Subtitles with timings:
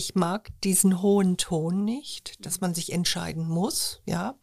[0.00, 4.34] ich mag diesen hohen Ton nicht, dass man sich entscheiden muss, ja.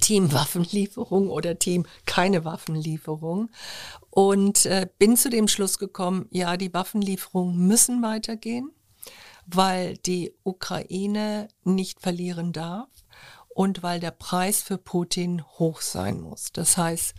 [0.00, 3.50] Team Waffenlieferung oder Team keine Waffenlieferung.
[4.08, 8.70] Und äh, bin zu dem Schluss gekommen, ja, die Waffenlieferungen müssen weitergehen,
[9.44, 12.88] weil die Ukraine nicht verlieren darf
[13.50, 16.50] und weil der Preis für Putin hoch sein muss.
[16.50, 17.12] Das heißt,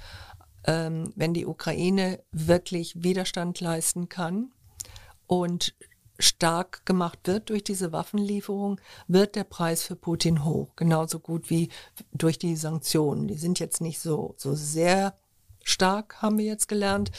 [0.65, 4.51] ähm, wenn die Ukraine wirklich Widerstand leisten kann
[5.27, 5.75] und
[6.19, 10.69] stark gemacht wird durch diese Waffenlieferung, wird der Preis für Putin hoch.
[10.75, 11.69] Genauso gut wie
[12.13, 13.27] durch die Sanktionen.
[13.27, 15.15] Die sind jetzt nicht so, so sehr
[15.63, 17.11] stark, haben wir jetzt gelernt.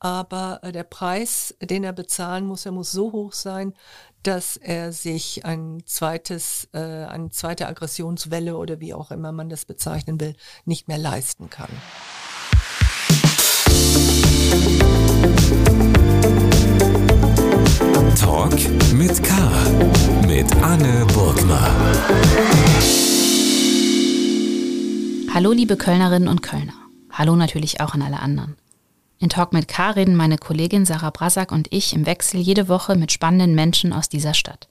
[0.00, 3.74] Aber äh, der Preis, den er bezahlen muss, er muss so hoch sein,
[4.22, 9.64] dass er sich ein zweites, äh, eine zweite Aggressionswelle oder wie auch immer man das
[9.64, 11.70] bezeichnen will, nicht mehr leisten kann.
[18.18, 18.52] Talk
[18.94, 19.34] mit K.
[20.26, 21.70] Mit Anne Burgner.
[25.32, 26.72] Hallo liebe Kölnerinnen und Kölner.
[27.12, 28.56] Hallo natürlich auch an alle anderen.
[29.20, 32.96] In Talk mit K reden meine Kollegin Sarah Brasak und ich im Wechsel jede Woche
[32.96, 34.68] mit spannenden Menschen aus dieser Stadt.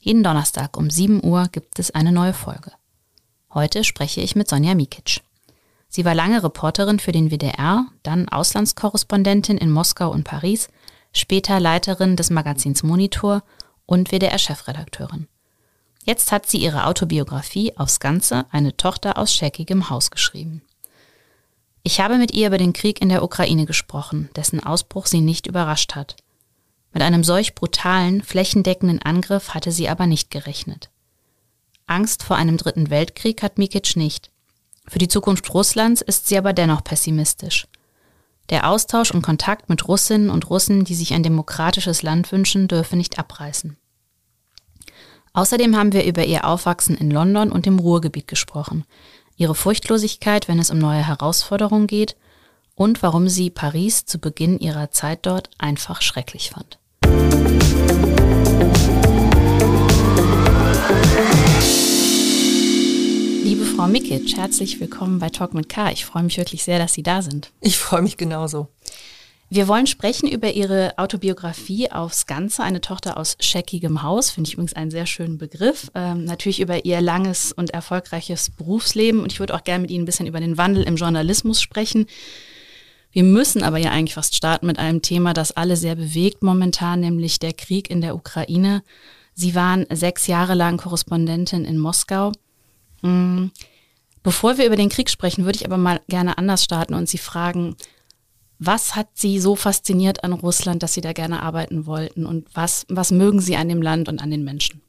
[0.00, 2.72] Jeden Donnerstag um 7 Uhr gibt es eine neue Folge.
[3.52, 5.20] Heute spreche ich mit Sonja Mikic.
[5.88, 10.68] Sie war lange Reporterin für den WDR, dann Auslandskorrespondentin in Moskau und Paris,
[11.18, 13.42] später Leiterin des Magazins Monitor
[13.86, 15.28] und WDR-Chefredakteurin.
[16.04, 20.62] Jetzt hat sie ihre Autobiografie Aufs Ganze, eine Tochter aus scheckigem Haus geschrieben.
[21.82, 25.46] Ich habe mit ihr über den Krieg in der Ukraine gesprochen, dessen Ausbruch sie nicht
[25.46, 26.16] überrascht hat.
[26.92, 30.90] Mit einem solch brutalen, flächendeckenden Angriff hatte sie aber nicht gerechnet.
[31.86, 34.30] Angst vor einem dritten Weltkrieg hat Mikic nicht.
[34.88, 37.66] Für die Zukunft Russlands ist sie aber dennoch pessimistisch.
[38.50, 42.96] Der Austausch und Kontakt mit Russinnen und Russen, die sich ein demokratisches Land wünschen, dürfe
[42.96, 43.76] nicht abreißen.
[45.32, 48.84] Außerdem haben wir über ihr Aufwachsen in London und im Ruhrgebiet gesprochen,
[49.36, 52.16] ihre Furchtlosigkeit, wenn es um neue Herausforderungen geht
[52.74, 56.78] und warum sie Paris zu Beginn ihrer Zeit dort einfach schrecklich fand.
[63.46, 65.92] Liebe Frau Mikic, herzlich willkommen bei Talk mit K.
[65.92, 67.52] Ich freue mich wirklich sehr, dass Sie da sind.
[67.60, 68.66] Ich freue mich genauso.
[69.50, 74.54] Wir wollen sprechen über Ihre Autobiografie aufs Ganze, eine Tochter aus scheckigem Haus, finde ich
[74.54, 75.92] übrigens einen sehr schönen Begriff.
[75.94, 80.02] Ähm, natürlich über Ihr langes und erfolgreiches Berufsleben und ich würde auch gerne mit Ihnen
[80.02, 82.06] ein bisschen über den Wandel im Journalismus sprechen.
[83.12, 86.98] Wir müssen aber ja eigentlich fast starten mit einem Thema, das alle sehr bewegt momentan,
[86.98, 88.82] nämlich der Krieg in der Ukraine.
[89.34, 92.32] Sie waren sechs Jahre lang Korrespondentin in Moskau.
[93.02, 93.50] Hm.
[94.22, 97.18] Bevor wir über den Krieg sprechen, würde ich aber mal gerne anders starten und Sie
[97.18, 97.76] fragen,
[98.58, 102.26] was hat Sie so fasziniert an Russland, dass Sie da gerne arbeiten wollten?
[102.26, 104.82] Und was, was mögen Sie an dem Land und an den Menschen?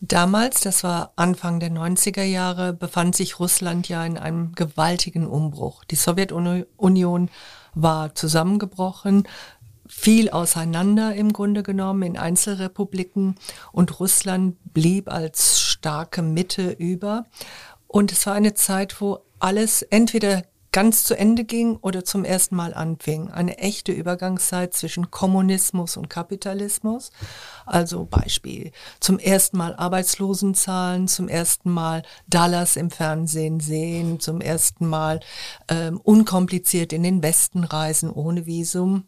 [0.00, 5.84] Damals, das war Anfang der 90er Jahre, befand sich Russland ja in einem gewaltigen Umbruch.
[5.84, 7.30] Die Sowjetunion
[7.74, 9.26] war zusammengebrochen,
[9.86, 13.36] fiel auseinander im Grunde genommen in Einzelrepubliken
[13.72, 17.26] und Russland blieb als starke Mitte über.
[17.86, 22.56] Und es war eine Zeit, wo alles entweder ganz zu Ende ging oder zum ersten
[22.56, 23.30] Mal anfing.
[23.30, 27.10] Eine echte Übergangszeit zwischen Kommunismus und Kapitalismus.
[27.66, 34.88] Also Beispiel, zum ersten Mal Arbeitslosenzahlen, zum ersten Mal Dallas im Fernsehen sehen, zum ersten
[34.88, 35.20] Mal
[35.68, 39.04] ähm, unkompliziert in den Westen reisen ohne Visum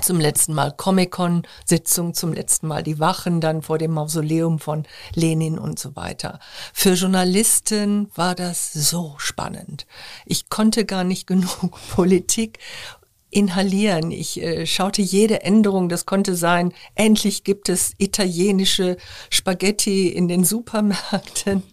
[0.00, 5.58] zum letzten Mal Comic-Con-Sitzung, zum letzten Mal die Wachen dann vor dem Mausoleum von Lenin
[5.58, 6.38] und so weiter.
[6.72, 9.86] Für Journalisten war das so spannend.
[10.24, 12.58] Ich konnte gar nicht genug Politik
[13.30, 14.10] inhalieren.
[14.10, 15.88] Ich äh, schaute jede Änderung.
[15.88, 18.96] Das konnte sein, endlich gibt es italienische
[19.30, 21.62] Spaghetti in den Supermärkten.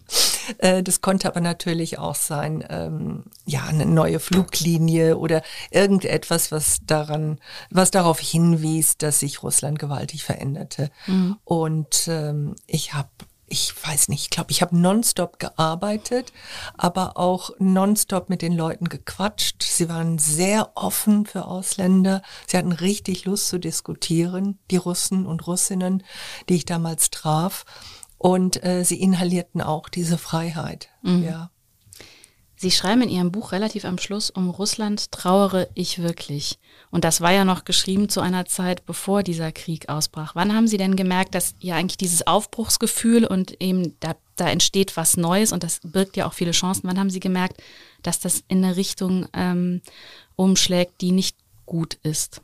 [0.58, 6.78] Äh, das konnte aber natürlich auch sein, ähm, ja, eine neue Fluglinie oder irgendetwas, was
[6.86, 10.92] daran, was darauf hinwies, dass sich Russland gewaltig veränderte.
[11.08, 11.36] Mhm.
[11.42, 13.08] Und ähm, ich habe
[13.48, 16.32] ich weiß nicht, ich glaube, ich habe nonstop gearbeitet,
[16.76, 19.62] aber auch nonstop mit den Leuten gequatscht.
[19.62, 22.22] Sie waren sehr offen für Ausländer.
[22.46, 26.02] Sie hatten richtig Lust zu diskutieren, die Russen und Russinnen,
[26.48, 27.64] die ich damals traf.
[28.18, 30.88] Und äh, sie inhalierten auch diese Freiheit.
[31.02, 31.24] Mhm.
[31.24, 31.50] Ja.
[32.56, 36.58] Sie schreiben in Ihrem Buch relativ am Schluss, um Russland trauere ich wirklich.
[36.90, 40.34] Und das war ja noch geschrieben zu einer Zeit, bevor dieser Krieg ausbrach.
[40.34, 44.96] Wann haben Sie denn gemerkt, dass ja eigentlich dieses Aufbruchsgefühl und eben da, da entsteht
[44.96, 46.88] was Neues und das birgt ja auch viele Chancen.
[46.88, 47.62] Wann haben Sie gemerkt,
[48.02, 49.82] dass das in eine Richtung ähm,
[50.36, 51.36] umschlägt, die nicht
[51.66, 52.40] gut ist?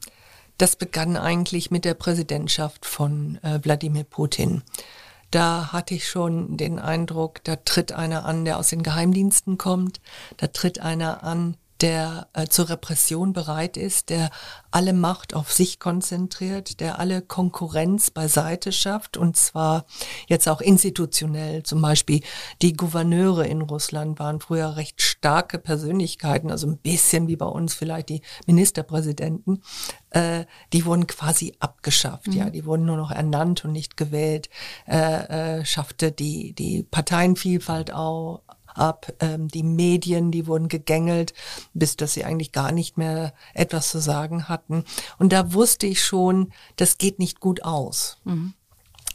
[0.62, 4.62] das begann eigentlich mit der Präsidentschaft von äh, Wladimir Putin.
[5.32, 10.02] Da hatte ich schon den Eindruck, da tritt einer an, der aus den Geheimdiensten kommt,
[10.36, 14.30] da tritt einer an, der äh, zur Repression bereit ist, der
[14.70, 19.84] alle Macht auf sich konzentriert, der alle Konkurrenz beiseite schafft und zwar
[20.28, 21.62] jetzt auch institutionell.
[21.64, 22.22] Zum Beispiel
[22.62, 27.74] die Gouverneure in Russland waren früher recht starke Persönlichkeiten, also ein bisschen wie bei uns
[27.74, 29.62] vielleicht die Ministerpräsidenten.
[30.10, 32.32] Äh, die wurden quasi abgeschafft, mhm.
[32.34, 34.48] ja, die wurden nur noch ernannt und nicht gewählt,
[34.86, 38.42] äh, äh, schaffte die, die Parteienvielfalt auch,
[38.74, 39.12] ab.
[39.20, 41.34] Ähm, die Medien, die wurden gegängelt,
[41.74, 44.84] bis dass sie eigentlich gar nicht mehr etwas zu sagen hatten.
[45.18, 48.18] Und da wusste ich schon, das geht nicht gut aus.
[48.24, 48.54] Mhm.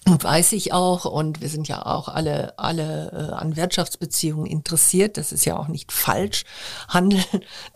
[0.08, 5.34] Weiß ich auch, und wir sind ja auch alle, alle äh, an Wirtschaftsbeziehungen interessiert, das
[5.34, 6.46] ist ja auch nicht falsch,
[6.88, 7.24] Handel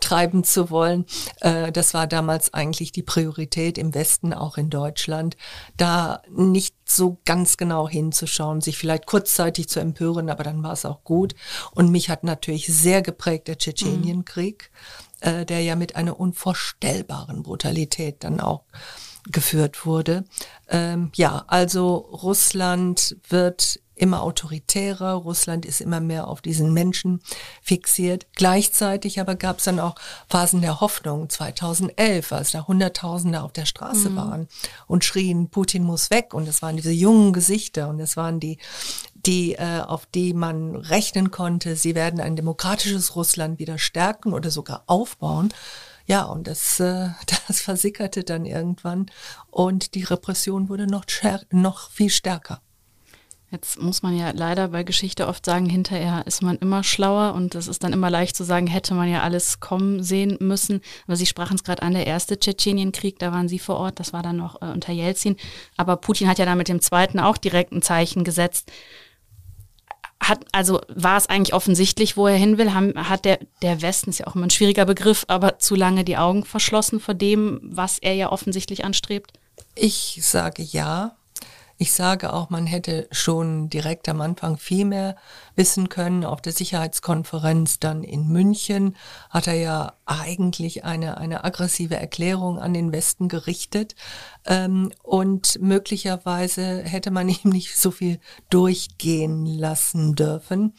[0.00, 1.04] treiben zu wollen.
[1.40, 5.36] Äh, das war damals eigentlich die Priorität im Westen, auch in Deutschland,
[5.76, 10.86] da nicht so ganz genau hinzuschauen, sich vielleicht kurzzeitig zu empören, aber dann war es
[10.86, 11.34] auch gut.
[11.72, 14.70] Und mich hat natürlich sehr geprägt der Tschetschenienkrieg,
[15.22, 15.28] mhm.
[15.28, 18.62] äh, der ja mit einer unvorstellbaren Brutalität dann auch
[19.30, 20.24] geführt wurde.
[20.68, 27.20] Ähm, ja, also Russland wird immer autoritärer, Russland ist immer mehr auf diesen Menschen
[27.62, 28.26] fixiert.
[28.34, 29.94] Gleichzeitig aber gab es dann auch
[30.28, 34.16] Phasen der Hoffnung, 2011, als da Hunderttausende auf der Straße mhm.
[34.16, 34.48] waren
[34.88, 36.34] und schrien, Putin muss weg.
[36.34, 38.58] Und es waren diese jungen Gesichter und es waren die,
[39.14, 44.50] die, äh, auf die man rechnen konnte, sie werden ein demokratisches Russland wieder stärken oder
[44.50, 45.52] sogar aufbauen.
[46.06, 47.10] Ja, und das, äh,
[47.48, 49.06] das versickerte dann irgendwann
[49.50, 51.04] und die Repression wurde noch,
[51.50, 52.60] noch viel stärker.
[53.52, 57.54] Jetzt muss man ja leider bei Geschichte oft sagen, hinterher ist man immer schlauer und
[57.54, 60.80] es ist dann immer leicht zu sagen, hätte man ja alles kommen sehen müssen.
[61.06, 64.14] Aber Sie sprachen es gerade an, der erste Tschetschenienkrieg, da waren Sie vor Ort, das
[64.14, 65.36] war dann noch äh, unter Jelzin.
[65.76, 68.72] Aber Putin hat ja dann mit dem zweiten auch direkt ein Zeichen gesetzt
[70.22, 72.72] hat, also war es eigentlich offensichtlich, wo er hin will?
[72.72, 76.04] Haben, hat der, der Westen, ist ja auch immer ein schwieriger Begriff, aber zu lange
[76.04, 79.32] die Augen verschlossen vor dem, was er ja offensichtlich anstrebt?
[79.74, 81.16] Ich sage ja.
[81.82, 85.16] Ich sage auch, man hätte schon direkt am Anfang viel mehr
[85.56, 86.24] wissen können.
[86.24, 88.94] Auf der Sicherheitskonferenz dann in München
[89.30, 93.96] hat er ja eigentlich eine, eine aggressive Erklärung an den Westen gerichtet.
[94.46, 100.74] Ähm, und möglicherweise hätte man ihm nicht so viel durchgehen lassen dürfen.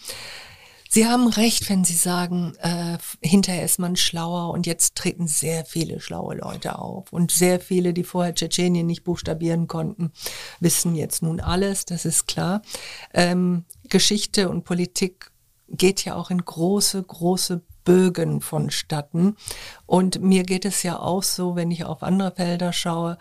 [0.93, 5.65] Sie haben recht, wenn Sie sagen, äh, hinterher ist man schlauer und jetzt treten sehr
[5.65, 7.11] viele schlaue Leute auf.
[7.11, 10.11] Und sehr viele, die vorher Tschetschenien nicht buchstabieren konnten,
[10.59, 12.61] wissen jetzt nun alles, das ist klar.
[13.11, 15.31] Ähm, Geschichte und Politik
[15.67, 19.35] geht ja auch in große, große Bögen vonstatten.
[19.85, 23.17] Und mir geht es ja auch so, wenn ich auf andere Felder schaue,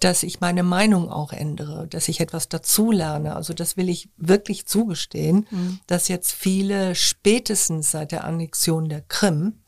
[0.00, 3.36] dass ich meine Meinung auch ändere, dass ich etwas dazulerne.
[3.36, 5.80] Also das will ich wirklich zugestehen, mhm.
[5.86, 9.60] dass jetzt viele spätestens seit der Annexion der Krim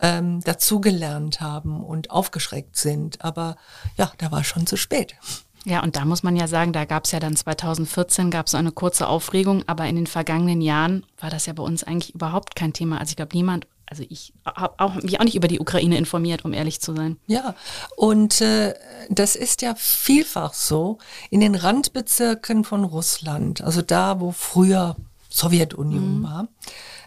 [0.00, 3.24] ähm, dazugelernt haben und aufgeschreckt sind.
[3.24, 3.56] Aber
[3.96, 5.16] ja, da war schon zu spät.
[5.64, 8.54] Ja, und da muss man ja sagen, da gab es ja dann 2014 gab es
[8.54, 12.56] eine kurze Aufregung, aber in den vergangenen Jahren war das ja bei uns eigentlich überhaupt
[12.56, 12.98] kein Thema.
[12.98, 16.46] Also ich glaube, niemand also ich habe auch, mich auch nicht über die Ukraine informiert,
[16.46, 17.18] um ehrlich zu sein.
[17.26, 17.54] Ja,
[17.94, 18.72] und äh,
[19.10, 20.96] das ist ja vielfach so
[21.28, 24.96] in den Randbezirken von Russland, also da, wo früher
[25.28, 26.22] Sowjetunion mhm.
[26.22, 26.48] war.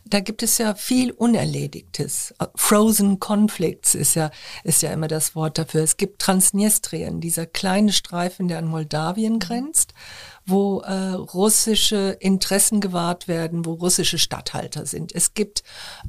[0.07, 2.33] Da gibt es ja viel Unerledigtes.
[2.55, 4.29] Frozen Conflicts ist ja,
[4.63, 5.81] ist ja immer das Wort dafür.
[5.81, 9.93] Es gibt Transnistrien, dieser kleine Streifen, der an Moldawien grenzt
[10.45, 15.13] wo äh, russische Interessen gewahrt werden, wo russische Statthalter sind.
[15.13, 15.63] Es gibt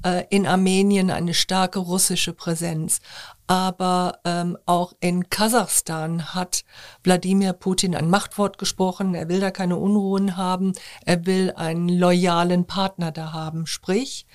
[0.04, 3.00] äh, in Armenien eine starke russische Präsenz.
[3.46, 6.64] Aber ähm, auch in Kasachstan hat
[7.04, 9.14] Wladimir Putin ein Machtwort gesprochen.
[9.14, 10.72] Er will da keine Unruhen haben.
[11.04, 13.66] Er will einen loyalen Partner da haben.
[13.66, 14.26] Sprich,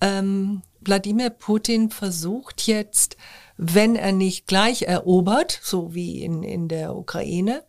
[0.00, 3.16] ähm, Wladimir Putin versucht jetzt,
[3.56, 7.64] wenn er nicht gleich erobert, so wie in, in der Ukraine,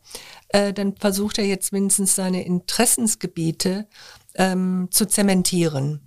[0.50, 3.88] äh, dann versucht er jetzt mindestens seine Interessensgebiete
[4.36, 6.02] ähm, zu zementieren.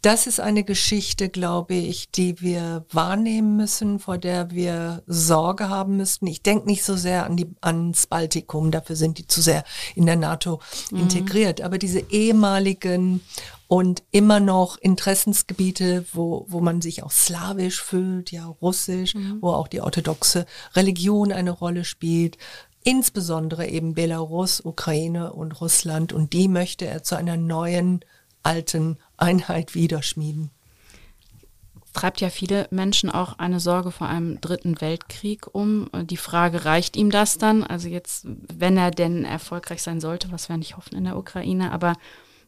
[0.00, 5.96] Das ist eine Geschichte, glaube ich, die wir wahrnehmen müssen, vor der wir Sorge haben
[5.96, 6.28] müssten.
[6.28, 9.64] Ich denke nicht so sehr an die, ans Baltikum, dafür sind die zu sehr
[9.96, 10.60] in der NATO
[10.92, 11.00] mhm.
[11.00, 11.60] integriert.
[11.62, 13.22] Aber diese ehemaligen
[13.66, 19.38] und immer noch Interessensgebiete, wo, wo man sich auch slawisch fühlt, ja, russisch, mhm.
[19.40, 22.38] wo auch die orthodoxe Religion eine Rolle spielt,
[22.84, 26.12] insbesondere eben Belarus, Ukraine und Russland.
[26.12, 28.00] Und die möchte er zu einer neuen,
[28.42, 30.50] alten Einheit wiederschmieden.
[31.92, 35.88] treibt ja viele Menschen auch eine Sorge vor einem dritten Weltkrieg um.
[36.04, 37.64] Die Frage, reicht ihm das dann?
[37.64, 41.72] Also jetzt, wenn er denn erfolgreich sein sollte, was wir nicht hoffen in der Ukraine,
[41.72, 41.94] aber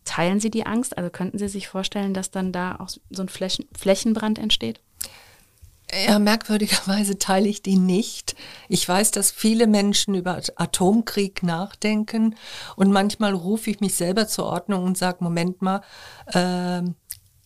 [0.04, 0.96] teilen Sie die Angst?
[0.96, 4.80] Also könnten Sie sich vorstellen, dass dann da auch so ein Flächen Flächenbrand entsteht?
[5.92, 8.36] Ja, merkwürdigerweise teile ich die nicht.
[8.68, 12.36] Ich weiß, dass viele Menschen über Atomkrieg nachdenken
[12.76, 15.82] und manchmal rufe ich mich selber zur Ordnung und sage, Moment mal,
[16.26, 16.82] äh,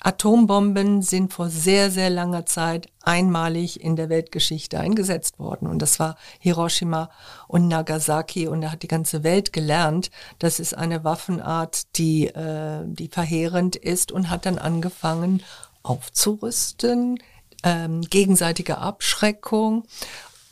[0.04, 5.66] Atombomben sind vor sehr, sehr langer Zeit einmalig in der Weltgeschichte eingesetzt worden.
[5.66, 7.08] Und das war Hiroshima
[7.48, 8.46] und Nagasaki.
[8.46, 13.76] Und da hat die ganze Welt gelernt, das ist eine Waffenart, die, äh, die verheerend
[13.76, 15.42] ist und hat dann angefangen
[15.82, 17.18] aufzurüsten,
[17.64, 19.84] ähm, gegenseitige Abschreckung.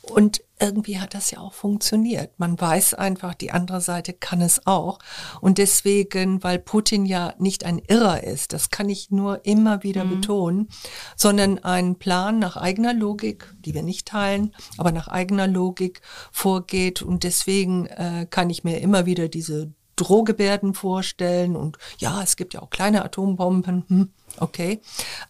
[0.01, 2.37] Und irgendwie hat das ja auch funktioniert.
[2.37, 4.99] Man weiß einfach, die andere Seite kann es auch.
[5.39, 10.03] Und deswegen, weil Putin ja nicht ein Irrer ist, das kann ich nur immer wieder
[10.03, 10.09] mhm.
[10.09, 10.69] betonen,
[11.15, 16.01] sondern einen Plan nach eigener Logik, die wir nicht teilen, aber nach eigener Logik
[16.33, 17.01] vorgeht.
[17.01, 22.53] Und deswegen äh, kann ich mir immer wieder diese Drohgebärden vorstellen und ja, es gibt
[22.53, 24.81] ja auch kleine Atombomben, hm, okay.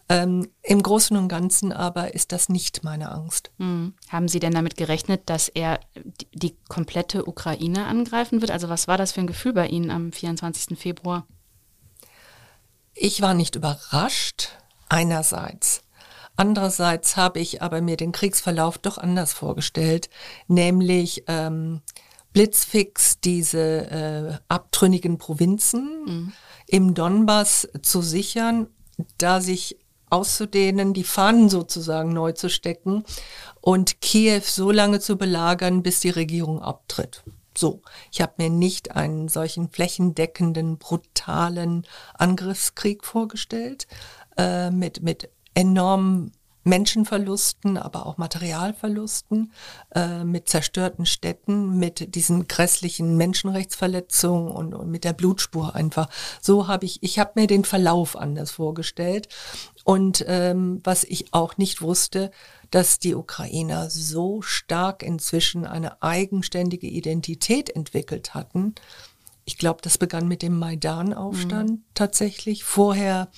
[0.08, 3.50] Ähm, Im Großen und Ganzen aber ist das nicht meine Angst.
[3.58, 3.94] Hm.
[4.08, 8.50] Haben Sie denn damit gerechnet, dass er die, die komplette Ukraine angreifen wird?
[8.50, 10.78] Also was war das für ein Gefühl bei Ihnen am 24.
[10.78, 11.26] Februar?
[12.94, 14.50] Ich war nicht überrascht,
[14.88, 15.82] einerseits.
[16.36, 20.10] Andererseits habe ich aber mir den Kriegsverlauf doch anders vorgestellt,
[20.48, 21.80] nämlich ähm,
[22.32, 26.32] blitzfix diese äh, abtrünnigen Provinzen mhm.
[26.66, 28.66] im Donbass zu sichern,
[29.18, 29.78] da sich
[30.10, 33.04] auszudehnen, die Fahnen sozusagen neu zu stecken
[33.60, 37.24] und Kiew so lange zu belagern, bis die Regierung abtritt.
[37.56, 37.82] So,
[38.12, 43.86] ich habe mir nicht einen solchen flächendeckenden, brutalen Angriffskrieg vorgestellt,
[44.36, 46.32] äh, mit, mit enormen
[46.64, 49.52] Menschenverlusten, aber auch Materialverlusten,
[49.94, 56.08] äh, mit zerstörten Städten, mit diesen grässlichen Menschenrechtsverletzungen und, und mit der Blutspur einfach.
[56.40, 59.28] So habe ich, ich habe mir den Verlauf anders vorgestellt.
[59.84, 62.30] Und ähm, was ich auch nicht wusste,
[62.70, 68.74] dass die Ukrainer so stark inzwischen eine eigenständige Identität entwickelt hatten,
[69.44, 71.84] ich glaube, das begann mit dem Maidan-Aufstand mhm.
[71.94, 72.64] tatsächlich.
[72.64, 73.28] Vorher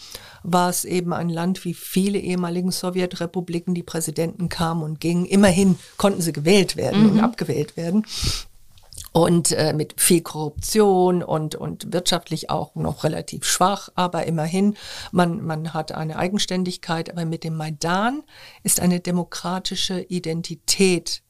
[0.43, 5.27] war es eben ein Land wie viele ehemaligen Sowjetrepubliken, die Präsidenten kamen und gingen.
[5.27, 7.11] Immerhin konnten sie gewählt werden mhm.
[7.11, 8.07] und abgewählt werden.
[9.13, 14.77] Und äh, mit viel Korruption und, und wirtschaftlich auch noch relativ schwach, aber immerhin,
[15.11, 17.11] man, man hat eine Eigenständigkeit.
[17.11, 18.23] Aber mit dem Maidan
[18.63, 21.23] ist eine demokratische Identität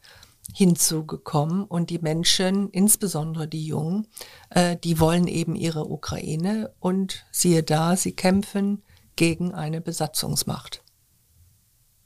[0.57, 4.07] hinzugekommen und die Menschen, insbesondere die Jungen,
[4.49, 8.83] äh, die wollen eben ihre Ukraine und siehe da, sie kämpfen
[9.17, 10.83] gegen eine Besatzungsmacht.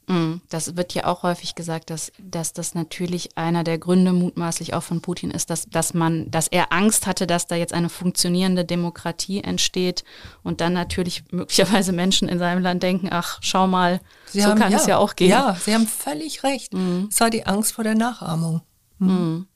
[0.07, 4.73] Mm, das wird ja auch häufig gesagt, dass, dass das natürlich einer der Gründe mutmaßlich
[4.73, 7.89] auch von Putin ist, dass, dass man, dass er Angst hatte, dass da jetzt eine
[7.89, 10.03] funktionierende Demokratie entsteht
[10.43, 14.59] und dann natürlich möglicherweise Menschen in seinem Land denken, ach, schau mal, Sie so haben,
[14.59, 15.29] kann ja, es ja auch gehen.
[15.29, 16.73] Ja, Sie haben völlig recht.
[16.73, 17.09] Mhm.
[17.11, 18.61] Es war die Angst vor der Nachahmung.
[18.97, 19.09] Mhm.
[19.09, 19.47] Mhm.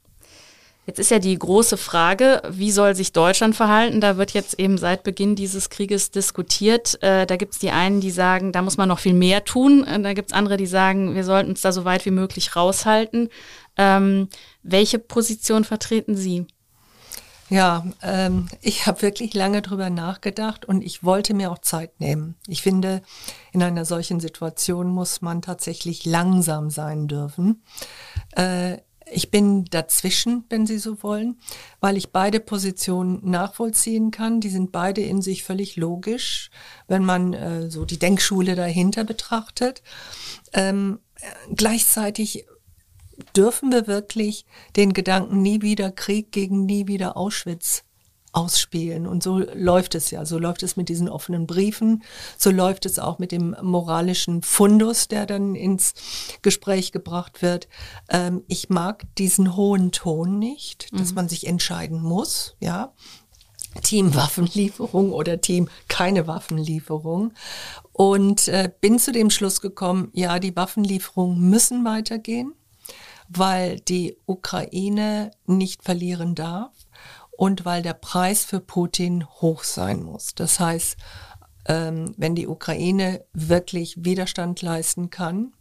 [0.87, 4.01] Jetzt ist ja die große Frage, wie soll sich Deutschland verhalten?
[4.01, 7.01] Da wird jetzt eben seit Beginn dieses Krieges diskutiert.
[7.01, 9.83] Äh, da gibt es die einen, die sagen, da muss man noch viel mehr tun.
[9.83, 12.55] Äh, da gibt es andere, die sagen, wir sollten uns da so weit wie möglich
[12.55, 13.29] raushalten.
[13.77, 14.29] Ähm,
[14.61, 16.45] welche Position vertreten Sie?
[17.49, 22.35] Ja, ähm, ich habe wirklich lange drüber nachgedacht und ich wollte mir auch Zeit nehmen.
[22.47, 23.01] Ich finde,
[23.51, 27.63] in einer solchen Situation muss man tatsächlich langsam sein dürfen.
[28.35, 28.77] Äh,
[29.11, 31.39] ich bin dazwischen, wenn Sie so wollen,
[31.79, 34.41] weil ich beide Positionen nachvollziehen kann.
[34.41, 36.49] Die sind beide in sich völlig logisch,
[36.87, 39.83] wenn man äh, so die Denkschule dahinter betrachtet.
[40.53, 40.99] Ähm,
[41.55, 42.45] gleichzeitig
[43.35, 44.45] dürfen wir wirklich
[44.75, 47.83] den Gedanken nie wieder Krieg gegen nie wieder Auschwitz
[48.35, 49.07] ausspielen.
[49.07, 50.25] Und so läuft es ja.
[50.25, 52.03] So läuft es mit diesen offenen Briefen.
[52.37, 55.93] So läuft es auch mit dem moralischen Fundus, der dann ins
[56.41, 57.69] Gespräch gebracht wird.
[58.09, 61.15] Ähm, ich mag diesen hohen Ton nicht, dass mhm.
[61.15, 62.93] man sich entscheiden muss, ja.
[63.83, 67.33] Team Waffenlieferung oder Team keine Waffenlieferung.
[67.91, 72.53] Und äh, bin zu dem Schluss gekommen, ja, die Waffenlieferungen müssen weitergehen,
[73.29, 76.74] weil die Ukraine nicht verlieren darf
[77.37, 80.35] und weil der Preis für Putin hoch sein muss.
[80.35, 80.97] Das heißt,
[81.67, 85.53] ähm, wenn die Ukraine wirklich Widerstand leisten kann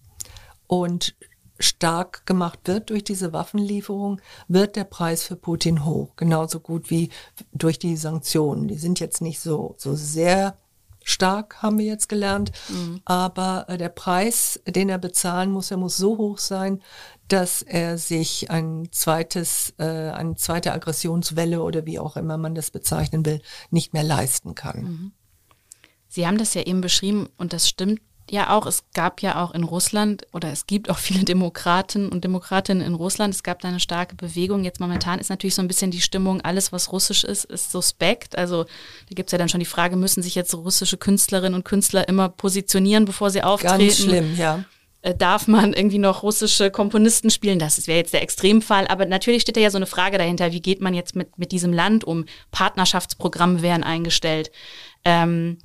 [0.66, 1.14] und
[1.59, 6.16] stark gemacht wird durch diese Waffenlieferung, wird der Preis für Putin hoch.
[6.16, 7.11] Genauso gut wie
[7.52, 8.69] durch die Sanktionen.
[8.69, 10.57] Die sind jetzt nicht so, so sehr
[11.04, 12.50] stark, haben wir jetzt gelernt.
[12.69, 13.00] Mhm.
[13.04, 16.83] Aber äh, der Preis, den er bezahlen muss, er muss so hoch sein,
[17.28, 22.71] dass er sich ein zweites, äh, eine zweite Aggressionswelle oder wie auch immer man das
[22.71, 23.40] bezeichnen will,
[23.71, 24.83] nicht mehr leisten kann.
[24.83, 25.12] Mhm.
[26.09, 28.00] Sie haben das ja eben beschrieben und das stimmt
[28.31, 32.25] ja auch, es gab ja auch in Russland oder es gibt auch viele Demokraten und
[32.25, 33.35] Demokratinnen in Russland.
[33.35, 34.64] Es gab da eine starke Bewegung.
[34.64, 38.37] Jetzt momentan ist natürlich so ein bisschen die Stimmung, alles was russisch ist, ist suspekt.
[38.37, 41.64] Also da gibt es ja dann schon die Frage, müssen sich jetzt russische Künstlerinnen und
[41.64, 43.78] Künstler immer positionieren, bevor sie auftreten?
[43.78, 44.64] Ganz schlimm, ja.
[45.04, 47.58] Äh, darf man irgendwie noch russische Komponisten spielen?
[47.58, 48.87] Das wäre jetzt der Extremfall.
[48.87, 51.52] Aber natürlich steht da ja so eine Frage dahinter, wie geht man jetzt mit, mit
[51.52, 52.25] diesem Land um?
[52.50, 54.50] Partnerschaftsprogramme werden eingestellt.
[55.04, 55.58] Ähm,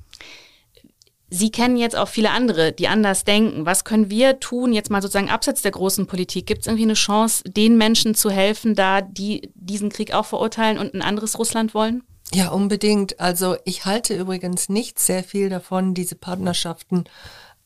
[1.32, 3.64] Sie kennen jetzt auch viele andere, die anders denken.
[3.64, 6.44] Was können wir tun, jetzt mal sozusagen abseits der großen Politik?
[6.46, 10.76] Gibt es irgendwie eine Chance, den Menschen zu helfen, da die diesen Krieg auch verurteilen
[10.76, 12.02] und ein anderes Russland wollen?
[12.34, 13.20] Ja, unbedingt.
[13.20, 17.04] Also ich halte übrigens nicht sehr viel davon, diese Partnerschaften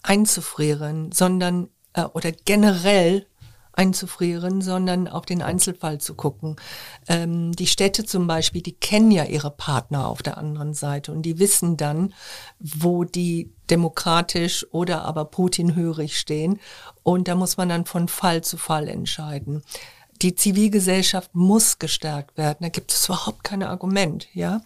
[0.05, 3.27] einzufrieren, sondern äh, oder generell
[3.77, 6.57] einzufrieren, sondern auf den Einzelfall zu gucken.
[7.09, 11.23] Ähm, die Städte zum Beispiel, die kennen ja ihre Partner auf der anderen Seite und
[11.23, 12.15] die wissen dann,
[12.61, 16.61] wo die demokratisch oder aber Putin hörig stehen.
[17.03, 19.63] Und da muss man dann von Fall zu Fall entscheiden.
[20.23, 22.59] Die Zivilgesellschaft muss gestärkt werden.
[22.61, 24.61] Da gibt es überhaupt kein Argument, ja.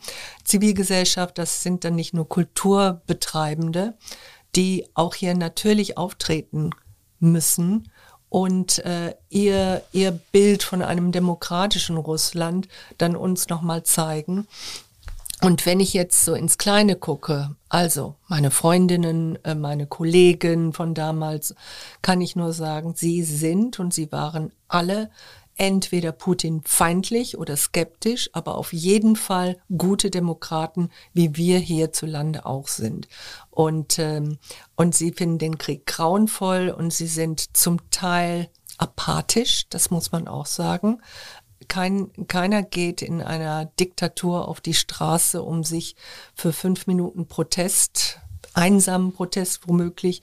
[0.45, 3.97] Zivilgesellschaft, das sind dann nicht nur Kulturbetreibende,
[4.57, 6.71] die auch hier natürlich auftreten
[7.21, 7.91] müssen
[8.29, 14.47] und äh, ihr, ihr Bild von einem demokratischen Russland dann uns nochmal zeigen.
[15.41, 20.95] Und wenn ich jetzt so ins Kleine gucke, also meine Freundinnen, äh, meine Kollegen von
[20.95, 21.55] damals,
[22.03, 25.11] kann ich nur sagen, sie sind und sie waren alle
[25.59, 32.69] entweder Putin feindlich oder skeptisch, aber auf jeden Fall gute Demokraten, wie wir hierzulande auch
[32.69, 33.09] sind.
[33.51, 34.39] Und, ähm,
[34.77, 38.49] und sie finden den Krieg grauenvoll und sie sind zum Teil
[38.79, 41.03] apathisch, das muss man auch sagen.
[41.67, 45.97] Kein, keiner geht in einer Diktatur auf die Straße, um sich
[46.35, 48.21] für fünf Minuten Protest
[48.55, 50.23] einsamen Protest womöglich,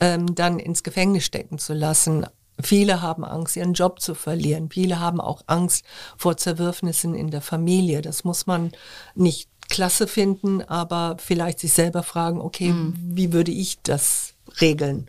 [0.00, 2.26] ähm, dann ins Gefängnis stecken zu lassen.
[2.62, 4.70] Viele haben Angst, ihren Job zu verlieren.
[4.70, 5.84] Viele haben auch Angst
[6.16, 8.02] vor Zerwürfnissen in der Familie.
[8.02, 8.72] Das muss man
[9.14, 12.94] nicht klasse finden, aber vielleicht sich selber fragen, okay, mhm.
[12.98, 15.08] wie würde ich das regeln?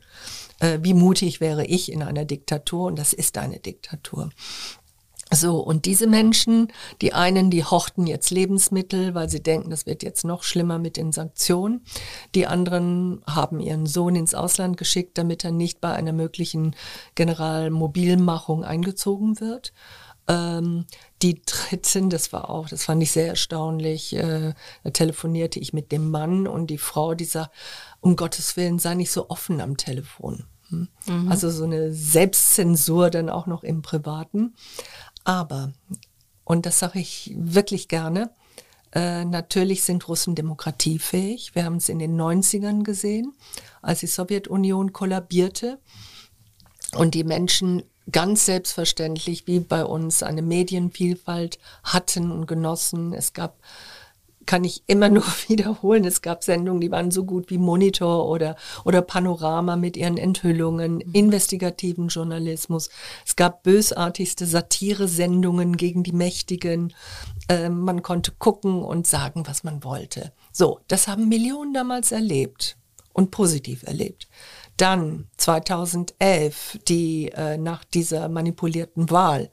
[0.59, 2.87] Äh, wie mutig wäre ich in einer Diktatur?
[2.87, 4.29] Und das ist eine Diktatur.
[5.33, 6.67] So, und diese Menschen,
[7.01, 10.97] die einen, die horchten jetzt Lebensmittel, weil sie denken, das wird jetzt noch schlimmer mit
[10.97, 11.81] den Sanktionen.
[12.35, 16.75] Die anderen haben ihren Sohn ins Ausland geschickt, damit er nicht bei einer möglichen
[17.15, 19.73] Generalmobilmachung eingezogen wird.
[20.27, 20.85] Ähm,
[21.21, 25.91] die dritten, das war auch, das fand ich sehr erstaunlich, äh, da telefonierte ich mit
[25.91, 27.51] dem Mann und die Frau, die sagt,
[27.99, 30.45] um Gottes Willen, sei nicht so offen am Telefon.
[30.69, 30.87] Hm?
[31.07, 31.31] Mhm.
[31.31, 34.55] Also so eine Selbstzensur dann auch noch im Privaten.
[35.23, 35.73] Aber,
[36.43, 38.29] und das sage ich wirklich gerne,
[38.93, 41.55] äh, natürlich sind Russen demokratiefähig.
[41.55, 43.33] Wir haben es in den 90ern gesehen,
[43.81, 45.79] als die Sowjetunion kollabierte
[46.95, 53.13] und die Menschen ganz selbstverständlich wie bei uns eine Medienvielfalt hatten und genossen.
[53.13, 53.57] Es gab
[54.45, 56.05] kann ich immer nur wiederholen.
[56.05, 60.95] Es gab Sendungen, die waren so gut wie Monitor oder, oder Panorama mit ihren Enthüllungen,
[60.95, 61.11] mhm.
[61.13, 62.89] investigativen Journalismus.
[63.25, 66.93] Es gab bösartigste Satire-Sendungen gegen die Mächtigen.
[67.47, 70.31] Äh, man konnte gucken und sagen, was man wollte.
[70.51, 72.77] So, das haben Millionen damals erlebt
[73.13, 74.27] und positiv erlebt.
[74.77, 79.51] Dann 2011, die äh, nach dieser manipulierten Wahl,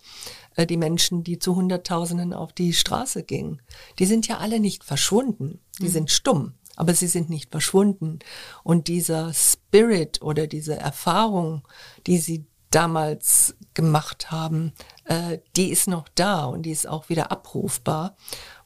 [0.67, 3.63] die Menschen, die zu Hunderttausenden auf die Straße gingen.
[3.99, 5.93] Die sind ja alle nicht verschwunden, die mhm.
[5.93, 8.19] sind stumm, aber sie sind nicht verschwunden.
[8.63, 11.67] Und dieser Spirit oder diese Erfahrung,
[12.07, 14.73] die sie damals gemacht haben,
[15.05, 18.17] äh, die ist noch da und die ist auch wieder abrufbar.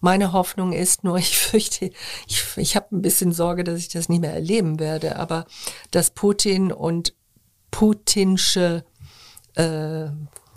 [0.00, 1.90] Meine Hoffnung ist nur, ich fürchte,
[2.26, 5.46] ich, ich habe ein bisschen Sorge, dass ich das nicht mehr erleben werde, aber
[5.90, 7.14] dass Putin und
[7.70, 8.84] putinsche
[9.54, 10.06] äh,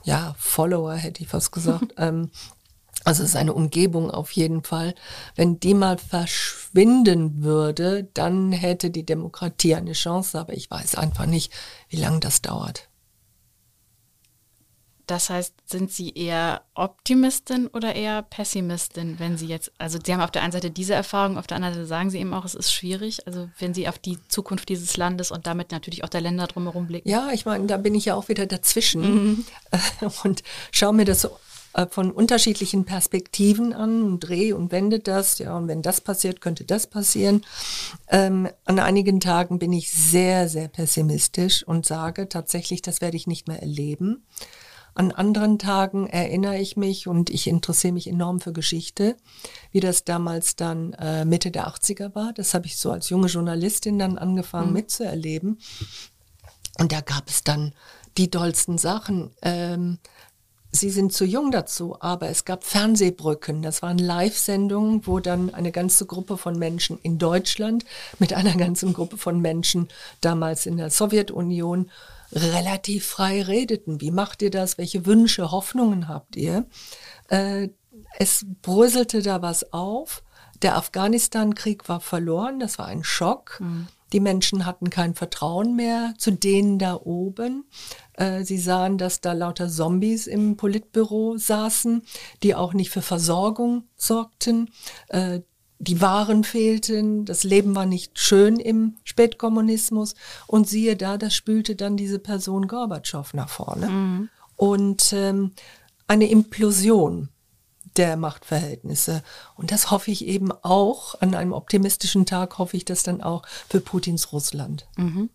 [0.07, 1.93] ja, Follower hätte ich fast gesagt.
[1.97, 2.31] ähm,
[3.03, 4.95] also seine Umgebung auf jeden Fall.
[5.35, 11.25] Wenn die mal verschwinden würde, dann hätte die Demokratie eine Chance, aber ich weiß einfach
[11.25, 11.53] nicht,
[11.89, 12.89] wie lange das dauert.
[15.07, 20.21] Das heißt, sind Sie eher Optimistin oder eher Pessimistin, wenn Sie jetzt, also Sie haben
[20.21, 22.55] auf der einen Seite diese Erfahrung, auf der anderen Seite sagen Sie eben auch, es
[22.55, 26.21] ist schwierig, also wenn Sie auf die Zukunft dieses Landes und damit natürlich auch der
[26.21, 27.09] Länder drumherum blicken.
[27.09, 29.45] Ja, ich meine, da bin ich ja auch wieder dazwischen mhm.
[30.23, 31.29] und schaue mir das
[31.77, 35.37] äh, von unterschiedlichen Perspektiven an und drehe und wende das.
[35.39, 37.45] Ja, und wenn das passiert, könnte das passieren.
[38.09, 43.27] Ähm, an einigen Tagen bin ich sehr, sehr pessimistisch und sage tatsächlich, das werde ich
[43.27, 44.25] nicht mehr erleben.
[44.97, 49.15] An anderen Tagen erinnere ich mich und ich interessiere mich enorm für Geschichte,
[49.71, 52.33] wie das damals dann äh, Mitte der 80er war.
[52.33, 54.73] Das habe ich so als junge Journalistin dann angefangen mhm.
[54.73, 55.60] mitzuerleben.
[56.79, 57.73] Und da gab es dann
[58.17, 59.29] die dollsten Sachen.
[59.43, 59.99] Ähm,
[60.71, 63.62] Sie sind zu jung dazu, aber es gab Fernsehbrücken.
[63.62, 67.86] Das waren Live-Sendungen, wo dann eine ganze Gruppe von Menschen in Deutschland
[68.17, 69.89] mit einer ganzen Gruppe von Menschen
[70.21, 71.91] damals in der Sowjetunion
[72.31, 74.01] relativ frei redeten.
[74.01, 74.77] Wie macht ihr das?
[74.77, 76.65] Welche Wünsche, Hoffnungen habt ihr?
[77.29, 77.69] Äh,
[78.17, 80.23] es bröselte da was auf.
[80.61, 82.59] Der Afghanistan-Krieg war verloren.
[82.59, 83.59] Das war ein Schock.
[83.59, 83.87] Mhm.
[84.13, 87.65] Die Menschen hatten kein Vertrauen mehr zu denen da oben.
[88.13, 92.03] Äh, sie sahen, dass da lauter Zombies im Politbüro saßen,
[92.41, 94.71] die auch nicht für Versorgung sorgten.
[95.09, 95.41] Äh,
[95.79, 100.15] die Waren fehlten, das Leben war nicht schön im Spätkommunismus.
[100.47, 103.87] Und siehe da, das spülte dann diese Person Gorbatschow nach vorne.
[103.87, 104.29] Mhm.
[104.55, 105.51] Und ähm,
[106.07, 107.29] eine Implosion
[107.95, 109.23] der Machtverhältnisse.
[109.55, 113.43] Und das hoffe ich eben auch, an einem optimistischen Tag hoffe ich das dann auch
[113.69, 114.87] für Putins Russland.
[114.97, 115.29] Mhm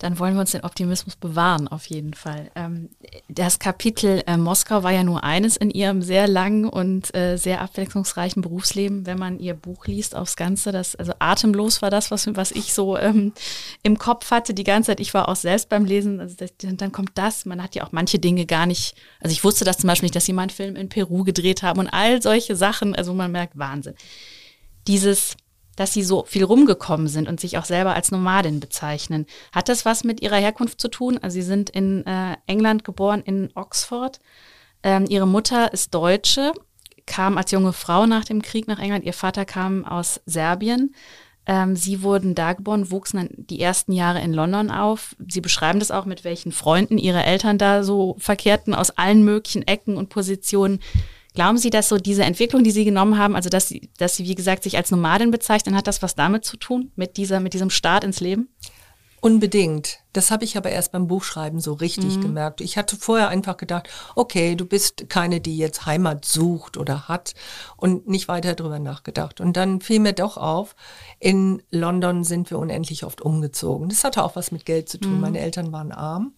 [0.00, 2.50] dann wollen wir uns den Optimismus bewahren, auf jeden Fall.
[2.54, 2.88] Ähm,
[3.28, 7.60] das Kapitel äh, Moskau war ja nur eines in ihrem sehr langen und äh, sehr
[7.60, 10.72] abwechslungsreichen Berufsleben, wenn man ihr Buch liest aufs Ganze.
[10.72, 13.34] Das, also atemlos war das, was, was ich so ähm,
[13.82, 15.00] im Kopf hatte die ganze Zeit.
[15.00, 17.44] Ich war auch selbst beim Lesen, also das, dann kommt das.
[17.44, 20.16] Man hat ja auch manche Dinge gar nicht, also ich wusste das zum Beispiel nicht,
[20.16, 22.94] dass sie mal einen Film in Peru gedreht haben und all solche Sachen.
[22.94, 23.94] Also man merkt Wahnsinn.
[24.86, 25.36] Dieses
[25.80, 29.24] dass sie so viel rumgekommen sind und sich auch selber als Nomadin bezeichnen.
[29.50, 31.16] Hat das was mit ihrer Herkunft zu tun?
[31.16, 34.20] Also sie sind in äh, England geboren, in Oxford.
[34.82, 36.52] Ähm, ihre Mutter ist Deutsche,
[37.06, 39.06] kam als junge Frau nach dem Krieg nach England.
[39.06, 40.94] Ihr Vater kam aus Serbien.
[41.46, 45.16] Ähm, sie wurden da geboren, wuchsen dann die ersten Jahre in London auf.
[45.26, 49.66] Sie beschreiben das auch, mit welchen Freunden ihre Eltern da so verkehrten, aus allen möglichen
[49.66, 50.80] Ecken und Positionen.
[51.34, 54.24] Glauben Sie, dass so diese Entwicklung, die Sie genommen haben, also dass Sie, dass Sie,
[54.24, 57.54] wie gesagt, sich als Nomadin bezeichnen, hat das was damit zu tun, mit, dieser, mit
[57.54, 58.48] diesem Start ins Leben?
[59.22, 59.98] Unbedingt.
[60.14, 62.22] Das habe ich aber erst beim Buchschreiben so richtig mhm.
[62.22, 62.62] gemerkt.
[62.62, 67.34] Ich hatte vorher einfach gedacht, okay, du bist keine, die jetzt Heimat sucht oder hat
[67.76, 69.40] und nicht weiter drüber nachgedacht.
[69.40, 70.74] Und dann fiel mir doch auf,
[71.18, 73.90] in London sind wir unendlich oft umgezogen.
[73.90, 75.16] Das hatte auch was mit Geld zu tun.
[75.16, 75.20] Mhm.
[75.20, 76.32] Meine Eltern waren arm.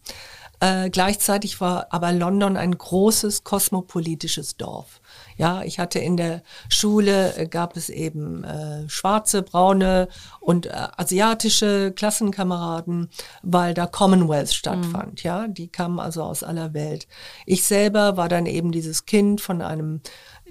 [0.62, 5.00] Äh, gleichzeitig war aber London ein großes kosmopolitisches Dorf.
[5.36, 10.06] Ja, ich hatte in der Schule äh, gab es eben äh, schwarze, braune
[10.38, 13.10] und äh, asiatische Klassenkameraden,
[13.42, 15.24] weil da Commonwealth stattfand.
[15.24, 15.28] Mhm.
[15.28, 17.08] Ja, die kamen also aus aller Welt.
[17.44, 20.00] Ich selber war dann eben dieses Kind von einem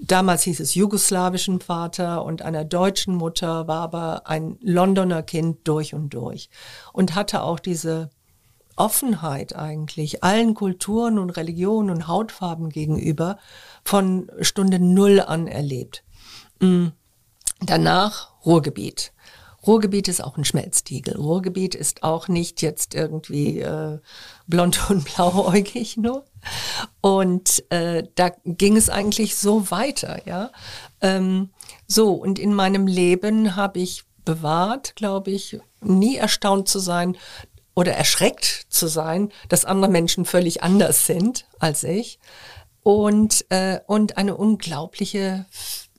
[0.04, 5.94] Damals hieß es jugoslawischen Vater und einer deutschen Mutter, war aber ein Londoner Kind durch
[5.94, 6.50] und durch
[6.92, 8.10] und hatte auch diese
[8.76, 13.38] Offenheit eigentlich allen Kulturen und Religionen und Hautfarben gegenüber
[13.84, 16.04] von Stunde Null an erlebt.
[16.60, 16.88] Mm.
[17.64, 19.14] Danach Ruhrgebiet.
[19.66, 21.16] Ruhrgebiet ist auch ein Schmelztiegel.
[21.16, 24.00] Ruhrgebiet ist auch nicht jetzt irgendwie äh,
[24.48, 26.26] blond und blauäugig nur.
[27.02, 30.52] Und äh, da ging es eigentlich so weiter, ja.
[31.02, 31.52] Ähm,
[31.88, 37.18] so, und in meinem Leben habe ich bewahrt, glaube ich, nie erstaunt zu sein,
[37.76, 42.20] oder erschreckt zu sein, dass andere Menschen völlig anders sind als ich
[42.84, 45.46] und, äh, und eine unglaubliche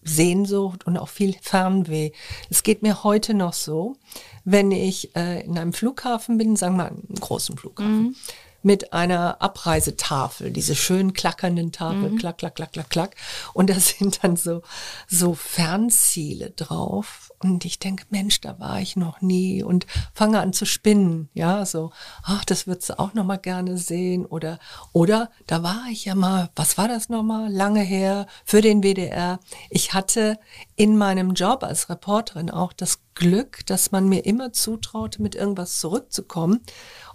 [0.03, 2.11] Sehnsucht und auch viel Fernweh.
[2.51, 3.97] Es geht mir heute noch so,
[4.45, 8.17] wenn ich äh, in einem Flughafen bin, sagen wir mal einen großen Flughafen, mhm.
[8.63, 12.19] mit einer Abreisetafel, diese schön klackernden Tafel, mhm.
[12.19, 13.17] klack, klack, klack, klack, klack.
[13.55, 14.63] Und da sind dann so,
[15.07, 17.32] so Fernziele drauf.
[17.43, 21.29] Und ich denke, Mensch, da war ich noch nie und fange an zu spinnen.
[21.35, 21.91] Ja, so,
[22.23, 24.25] ach, das würdest du auch noch mal gerne sehen.
[24.25, 24.59] Oder,
[24.93, 27.53] oder, da war ich ja mal, was war das noch mal?
[27.53, 29.41] Lange her für den WDR.
[29.71, 30.39] Ich hatte
[30.77, 35.81] in meinem Job als Reporterin auch das Glück, dass man mir immer zutraute, mit irgendwas
[35.81, 36.61] zurückzukommen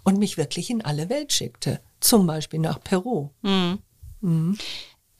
[0.03, 1.79] und mich wirklich in alle Welt schickte.
[1.99, 3.29] Zum Beispiel nach Peru.
[3.41, 3.79] Mhm.
[4.21, 4.57] Mhm.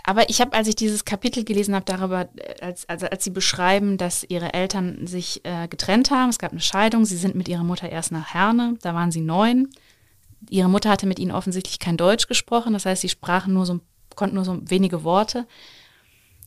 [0.07, 3.29] Aber ich habe, als ich dieses Kapitel gelesen habe, darüber, äh, als, also als sie
[3.29, 7.49] beschreiben, dass ihre Eltern sich äh, getrennt haben, es gab eine Scheidung, sie sind mit
[7.49, 9.67] ihrer Mutter erst nach Herne, da waren sie neun.
[10.49, 13.81] Ihre Mutter hatte mit ihnen offensichtlich kein Deutsch gesprochen, das heißt, sie sprachen nur so,
[14.15, 15.45] konnten nur so wenige Worte.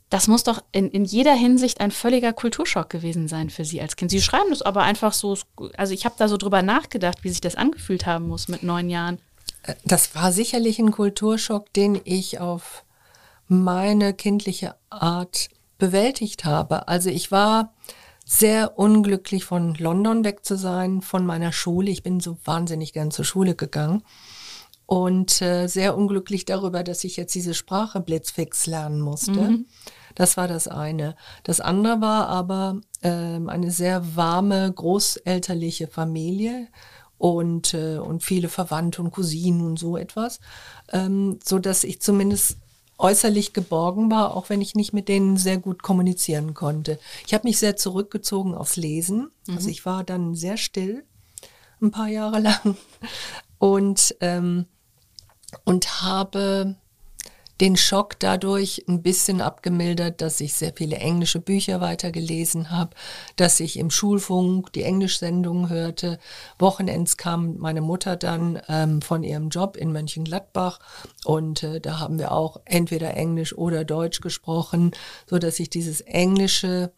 [0.08, 3.94] Das muss doch in, in jeder Hinsicht ein völliger Kulturschock gewesen sein für Sie als
[3.94, 4.10] Kind.
[4.10, 5.36] Sie schreiben das aber einfach so,
[5.76, 8.88] also ich habe da so drüber nachgedacht, wie sich das angefühlt haben muss mit neun
[8.88, 9.18] Jahren.
[9.64, 12.84] Äh, das war sicherlich ein Kulturschock, den ich auf
[13.50, 16.86] meine kindliche Art bewältigt habe.
[16.88, 17.74] Also ich war
[18.24, 21.90] sehr unglücklich von London weg zu sein, von meiner Schule.
[21.90, 24.04] Ich bin so wahnsinnig gern zur Schule gegangen
[24.86, 29.32] und äh, sehr unglücklich darüber, dass ich jetzt diese Sprache blitzfix lernen musste.
[29.32, 29.66] Mhm.
[30.14, 31.16] Das war das eine.
[31.42, 36.68] Das andere war aber ähm, eine sehr warme, großelterliche Familie
[37.18, 40.40] und, äh, und viele Verwandte und Cousinen und so etwas,
[40.92, 42.58] ähm, so dass ich zumindest
[43.00, 46.98] äußerlich geborgen war, auch wenn ich nicht mit denen sehr gut kommunizieren konnte.
[47.26, 49.30] Ich habe mich sehr zurückgezogen aufs Lesen.
[49.46, 49.56] Mhm.
[49.56, 51.04] Also ich war dann sehr still,
[51.80, 52.76] ein paar Jahre lang
[53.58, 54.66] und ähm,
[55.64, 56.76] und habe
[57.60, 62.96] den Schock dadurch ein bisschen abgemildert, dass ich sehr viele englische Bücher weitergelesen habe,
[63.36, 66.18] dass ich im Schulfunk die Englischsendungen hörte.
[66.58, 70.80] Wochenends kam meine Mutter dann ähm, von ihrem Job in Mönchengladbach
[71.24, 74.92] und äh, da haben wir auch entweder Englisch oder Deutsch gesprochen,
[75.26, 76.92] so dass ich dieses englische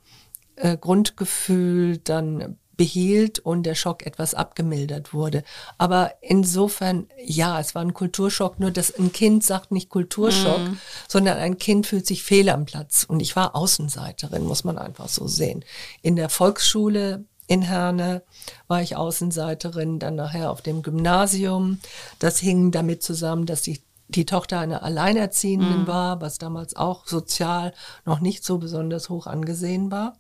[0.57, 5.45] äh, Grundgefühl dann behielt und der Schock etwas abgemildert wurde.
[5.79, 10.79] Aber insofern, ja, es war ein Kulturschock, nur dass ein Kind sagt nicht Kulturschock, mm.
[11.07, 13.05] sondern ein Kind fühlt sich fehl am Platz.
[13.05, 15.65] Und ich war Außenseiterin, muss man einfach so sehen.
[16.03, 18.25] In der Volksschule in Herne
[18.67, 21.79] war ich Außenseiterin, dann nachher auf dem Gymnasium.
[22.19, 25.87] Das hing damit zusammen, dass ich die Tochter einer Alleinerziehenden mm.
[25.87, 30.17] war, was damals auch sozial noch nicht so besonders hoch angesehen war.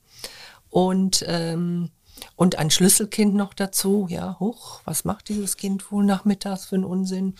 [0.71, 1.91] Und ähm,
[2.37, 4.07] und ein Schlüsselkind noch dazu.
[4.09, 7.35] Ja, hoch, was macht dieses Kind wohl nachmittags für einen Unsinn?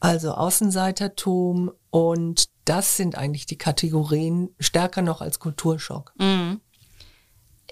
[0.00, 6.12] Also Außenseitertum und das sind eigentlich die Kategorien stärker noch als Kulturschock.
[6.18, 6.60] Mhm.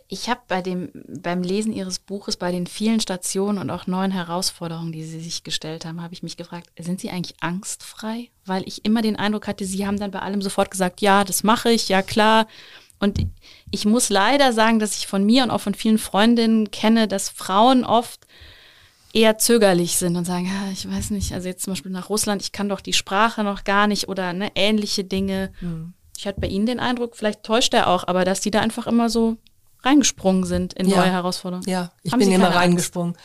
[0.09, 4.11] Ich habe bei dem beim Lesen Ihres Buches bei den vielen Stationen und auch neuen
[4.11, 8.31] Herausforderungen, die Sie sich gestellt haben, habe ich mich gefragt: Sind Sie eigentlich angstfrei?
[8.45, 11.43] Weil ich immer den Eindruck hatte, Sie haben dann bei allem sofort gesagt: Ja, das
[11.43, 12.47] mache ich, ja klar.
[12.99, 13.27] Und
[13.71, 17.29] ich muss leider sagen, dass ich von mir und auch von vielen Freundinnen kenne, dass
[17.29, 18.27] Frauen oft
[19.13, 22.43] eher zögerlich sind und sagen, ja, ich weiß nicht, also jetzt zum Beispiel nach Russland,
[22.43, 25.53] ich kann doch die Sprache noch gar nicht oder ne, ähnliche Dinge.
[25.61, 25.95] Mhm.
[26.17, 28.87] Ich hatte bei Ihnen den Eindruck, vielleicht täuscht er auch, aber dass die da einfach
[28.87, 29.37] immer so
[29.83, 30.97] reingesprungen sind in ja.
[30.97, 31.69] neue Herausforderungen.
[31.69, 33.17] Ja, ich Haben bin immer reingesprungen.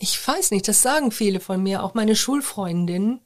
[0.00, 3.20] Ich weiß nicht, das sagen viele von mir, auch meine Schulfreundinnen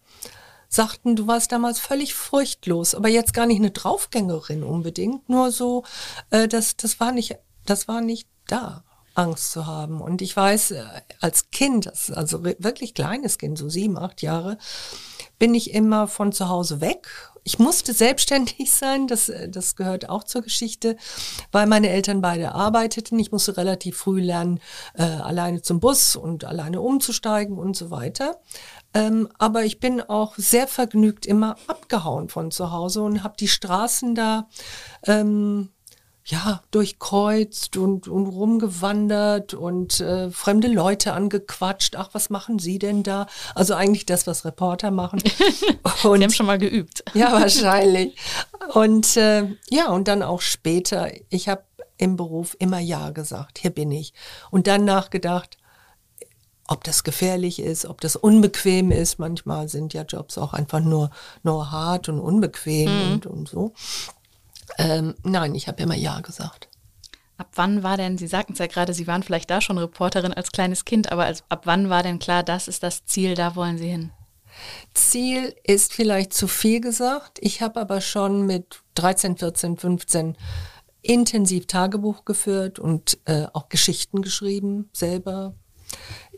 [0.69, 5.85] sagten, du warst damals völlig furchtlos, aber jetzt gar nicht eine Draufgängerin unbedingt, nur so,
[6.31, 8.85] äh, das, das war nicht, das war nicht da.
[9.19, 10.01] Angst zu haben.
[10.01, 10.85] Und ich weiß, äh,
[11.21, 14.59] als Kind, also wirklich kleines Kind, so sieben, acht Jahre,
[15.39, 17.09] bin ich immer von zu Hause weg.
[17.43, 20.97] Ich musste selbstständig sein, das, äh, das gehört auch zur Geschichte,
[21.51, 23.19] weil meine Eltern beide arbeiteten.
[23.19, 24.61] Ich musste relativ früh lernen,
[24.95, 28.41] äh, alleine zum Bus und alleine umzusteigen und so weiter.
[28.95, 33.49] Ähm, aber ich bin auch sehr vergnügt immer abgehauen von zu Hause und habe die
[33.49, 34.49] Straßen da
[35.07, 35.71] ähm,
[36.25, 41.97] ja durchkreuzt und, und rumgewandert und äh, fremde Leute angequatscht.
[41.97, 43.27] Ach, was machen Sie denn da?
[43.55, 45.21] Also eigentlich das, was Reporter machen.
[46.03, 47.05] Und, Sie haben schon mal geübt.
[47.15, 48.17] ja, wahrscheinlich.
[48.75, 51.11] Und äh, ja, und dann auch später.
[51.31, 51.65] Ich habe
[51.99, 53.59] im Beruf immer Ja gesagt.
[53.59, 54.15] Hier bin ich.
[54.51, 55.58] Und dann nachgedacht,
[56.69, 59.19] ob das gefährlich ist, ob das unbequem ist.
[59.19, 61.11] Manchmal sind ja Jobs auch einfach nur,
[61.43, 63.13] nur hart und unbequem mhm.
[63.13, 63.73] und, und so.
[64.77, 66.69] Ähm, nein, ich habe immer Ja gesagt.
[67.39, 70.35] Ab wann war denn, Sie sagten es ja gerade, Sie waren vielleicht da schon Reporterin
[70.35, 73.57] als kleines Kind, aber als, ab wann war denn klar, das ist das Ziel, da
[73.57, 74.11] wollen Sie hin?
[74.93, 77.39] Ziel ist vielleicht zu viel gesagt.
[77.41, 80.37] Ich habe aber schon mit 13, 14, 15
[81.01, 85.55] intensiv Tagebuch geführt und äh, auch Geschichten geschrieben, selber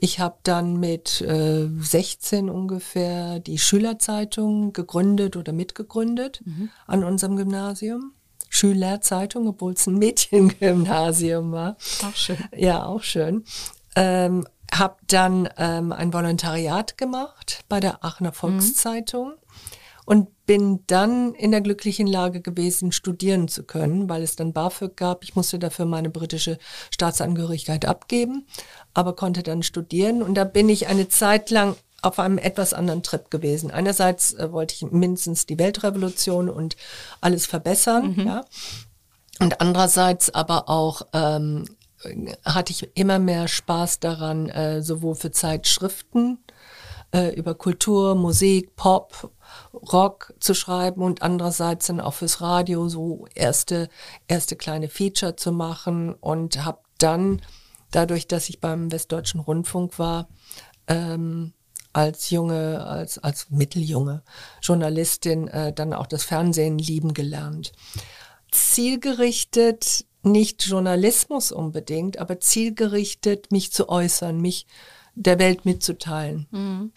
[0.00, 6.70] ich habe dann mit äh, 16 ungefähr die Schülerzeitung gegründet oder mitgegründet mhm.
[6.86, 8.12] an unserem Gymnasium.
[8.48, 11.76] Schülerzeitung, obwohl es ein Mädchengymnasium war.
[12.02, 12.38] Auch schön.
[12.56, 13.44] Ja, auch schön.
[13.94, 19.30] Ähm, habe dann ähm, ein Volontariat gemacht bei der Aachener Volkszeitung.
[19.30, 19.39] Mhm
[20.10, 24.96] und bin dann in der glücklichen Lage gewesen, studieren zu können, weil es dann BAföG
[24.96, 25.22] gab.
[25.22, 26.58] Ich musste dafür meine britische
[26.90, 28.44] Staatsangehörigkeit abgeben,
[28.92, 33.04] aber konnte dann studieren und da bin ich eine Zeit lang auf einem etwas anderen
[33.04, 33.70] Trip gewesen.
[33.70, 36.74] Einerseits äh, wollte ich mindestens die Weltrevolution und
[37.20, 38.26] alles verbessern, mhm.
[38.26, 38.44] ja.
[39.38, 41.66] Und andererseits aber auch ähm,
[42.44, 46.38] hatte ich immer mehr Spaß daran, äh, sowohl für Zeitschriften
[47.12, 49.30] äh, über Kultur, Musik, Pop
[49.72, 53.88] Rock zu schreiben und andererseits dann auch fürs Radio so erste,
[54.28, 57.40] erste kleine Feature zu machen und habe dann,
[57.90, 60.28] dadurch, dass ich beim Westdeutschen Rundfunk war,
[60.86, 61.52] ähm,
[61.92, 64.22] als junge, als, als mitteljunge
[64.62, 67.72] Journalistin äh, dann auch das Fernsehen lieben gelernt.
[68.50, 74.66] Zielgerichtet, nicht Journalismus unbedingt, aber zielgerichtet mich zu äußern, mich
[75.14, 76.46] der Welt mitzuteilen.
[76.50, 76.92] Mhm.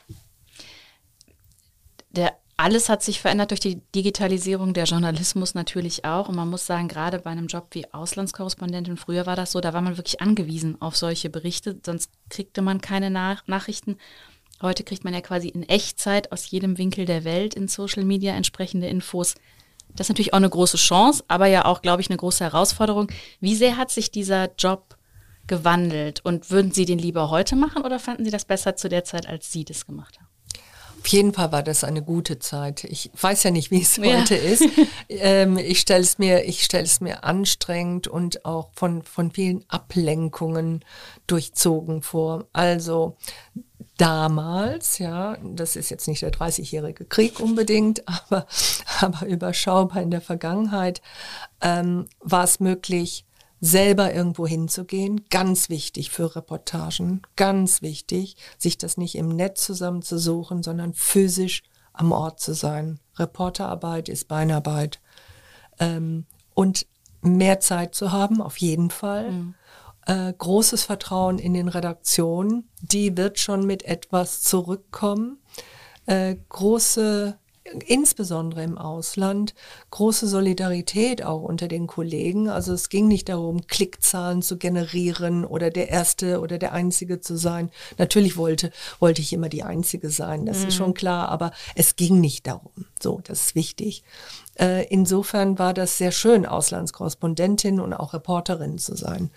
[2.12, 6.30] Der alles hat sich verändert durch die Digitalisierung, der Journalismus natürlich auch.
[6.30, 9.74] Und man muss sagen, gerade bei einem Job wie Auslandskorrespondentin, früher war das so, da
[9.74, 13.98] war man wirklich angewiesen auf solche Berichte, sonst kriegte man keine Nach Nachrichten.
[14.62, 18.34] Heute kriegt man ja quasi in Echtzeit aus jedem Winkel der Welt in Social Media
[18.34, 19.36] entsprechende Infos.
[19.90, 23.12] Das ist natürlich auch eine große Chance, aber ja auch, glaube ich, eine große Herausforderung.
[23.42, 24.96] Wie sehr hat sich dieser Job
[25.48, 29.04] gewandelt und würden Sie den lieber heute machen oder fanden Sie das besser zu der
[29.04, 30.33] Zeit, als Sie das gemacht haben?
[31.04, 32.86] Auf jeden Fall war das eine gute Zeit.
[32.86, 34.22] Ich weiß ja nicht, wie es ja.
[34.22, 34.64] heute ist.
[35.10, 39.66] Ähm, ich stelle es mir, ich stelle es mir anstrengend und auch von, von vielen
[39.68, 40.86] Ablenkungen
[41.28, 42.48] durchzogen vor.
[42.54, 43.18] Also
[43.98, 48.48] damals, ja, das ist jetzt nicht der 30-jährige Krieg unbedingt, aber,
[49.02, 51.02] aber überschaubar in der Vergangenheit,
[51.60, 53.26] ähm, war es möglich,
[53.66, 60.64] selber irgendwo hinzugehen, ganz wichtig für Reportagen, ganz wichtig, sich das nicht im Netz zusammenzusuchen,
[60.64, 63.00] sondern physisch am Ort zu sein.
[63.16, 65.00] Reporterarbeit ist Beinarbeit.
[65.80, 66.88] Ähm, und
[67.22, 69.32] mehr Zeit zu haben, auf jeden Fall.
[69.32, 69.56] Mhm.
[70.08, 75.38] Äh, großes Vertrauen in den Redaktionen, die wird schon mit etwas zurückkommen.
[76.06, 77.40] Äh, große
[77.88, 79.54] insbesondere im Ausland,
[79.92, 82.50] große Solidarität auch unter den Kollegen.
[82.50, 87.38] Also es ging nicht darum, Klickzahlen zu generieren oder der Erste oder der Einzige zu
[87.38, 87.72] sein.
[87.98, 90.68] Natürlich wollte, wollte ich immer die Einzige sein, das mhm.
[90.68, 92.86] ist schon klar, aber es ging nicht darum.
[93.02, 94.04] So, das ist wichtig.
[94.60, 99.32] Äh, insofern war das sehr schön, Auslandskorrespondentin und auch Reporterin zu sein.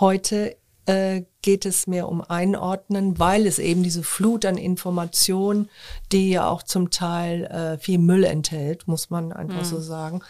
[0.00, 0.56] Heute
[0.88, 5.68] äh, geht es mehr um Einordnen, weil es eben diese Flut an Informationen,
[6.12, 9.64] die ja auch zum Teil äh, viel Müll enthält, muss man einfach mhm.
[9.64, 10.22] so sagen,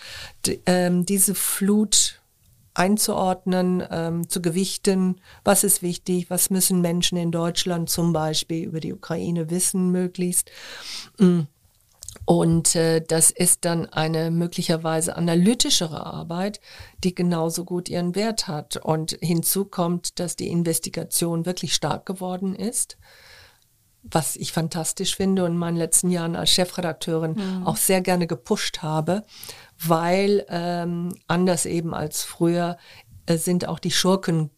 [0.47, 2.21] die, ähm, diese Flut
[2.75, 8.81] einzuordnen, ähm, zu gewichten, was ist wichtig, was müssen Menschen in Deutschland zum Beispiel über
[8.81, 10.51] die Ukraine wissen möglichst.
[11.19, 11.47] Mhm
[12.29, 16.61] und äh, das ist dann eine möglicherweise analytischere Arbeit,
[17.03, 18.77] die genauso gut ihren Wert hat.
[18.77, 22.99] Und hinzu kommt, dass die Investigation wirklich stark geworden ist,
[24.03, 27.67] was ich fantastisch finde und in meinen letzten Jahren als Chefredakteurin mhm.
[27.67, 29.25] auch sehr gerne gepusht habe,
[29.83, 32.77] weil ähm, anders eben als früher
[33.25, 34.51] äh, sind auch die Schurken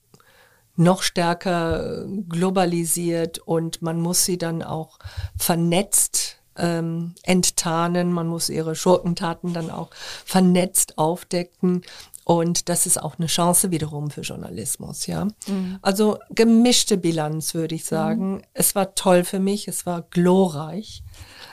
[0.74, 4.98] noch stärker globalisiert und man muss sie dann auch
[5.36, 9.90] vernetzt ähm, enttarnen, man muss ihre Schurkentaten dann auch
[10.24, 11.82] vernetzt aufdecken.
[12.24, 15.24] Und das ist auch eine Chance wiederum für Journalismus, ja.
[15.48, 15.78] Mhm.
[15.82, 18.34] Also gemischte Bilanz, würde ich sagen.
[18.34, 18.42] Mhm.
[18.52, 21.02] Es war toll für mich, es war glorreich.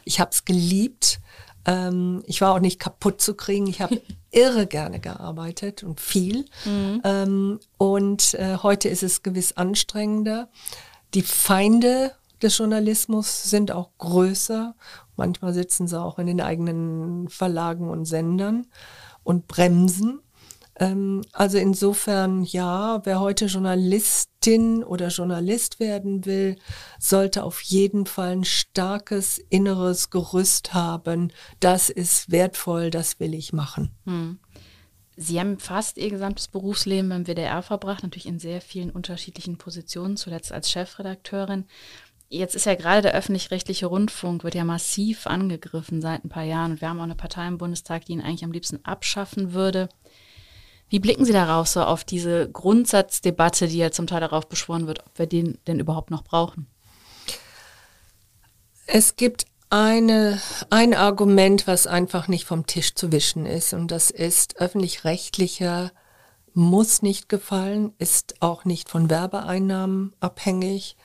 [0.04, 1.20] Ich habe es geliebt.
[1.65, 3.67] Ähm, ich war auch nicht kaputt zu kriegen.
[3.67, 4.00] Ich habe
[4.32, 6.46] irre gerne gearbeitet und viel.
[6.65, 7.02] Mhm.
[7.04, 10.50] Ähm, und äh, heute ist es gewiss anstrengender.
[11.13, 14.76] Die Feinde des Journalismus sind auch größer.
[15.15, 18.67] Manchmal sitzen sie auch in den eigenen Verlagen und Sendern
[19.23, 20.21] und bremsen.
[20.80, 26.58] Ähm, also insofern, ja, wer heute Journalistin oder Journalist werden will,
[27.00, 31.32] sollte auf jeden Fall ein starkes inneres Gerüst haben.
[31.60, 33.91] Das ist wertvoll, das will ich machen.
[34.06, 34.39] Hm.
[35.19, 40.15] Sie haben fast Ihr gesamtes Berufsleben beim WDR verbracht, natürlich in sehr vielen unterschiedlichen Positionen,
[40.15, 41.65] zuletzt als Chefredakteurin.
[42.30, 46.72] Jetzt ist ja gerade der öffentlich-rechtliche Rundfunk, wird ja massiv angegriffen seit ein paar Jahren.
[46.72, 49.88] Und wir haben auch eine Partei im Bundestag, die ihn eigentlich am liebsten abschaffen würde.
[50.90, 55.06] Wie blicken Sie darauf so auf diese Grundsatzdebatte, die ja zum Teil darauf beschworen wird,
[55.06, 56.68] ob wir den denn überhaupt noch brauchen?
[58.88, 63.74] Es gibt eine, ein Argument, was einfach nicht vom Tisch zu wischen ist.
[63.74, 65.92] Und das ist, öffentlich-rechtlicher
[66.54, 70.98] muss nicht gefallen, ist auch nicht von Werbeeinnahmen abhängig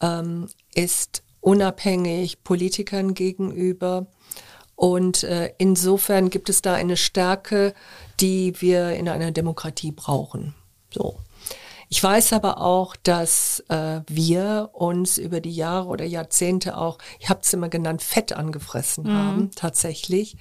[0.00, 4.06] ähm, ist unabhängig Politikern gegenüber.
[4.76, 7.74] Und äh, insofern gibt es da eine Stärke,
[8.20, 10.54] die wir in einer Demokratie brauchen.
[10.92, 11.18] So.
[11.90, 17.30] Ich weiß aber auch, dass äh, wir uns über die Jahre oder Jahrzehnte auch, ich
[17.30, 19.12] habe es immer genannt, Fett angefressen mhm.
[19.12, 20.36] haben, tatsächlich.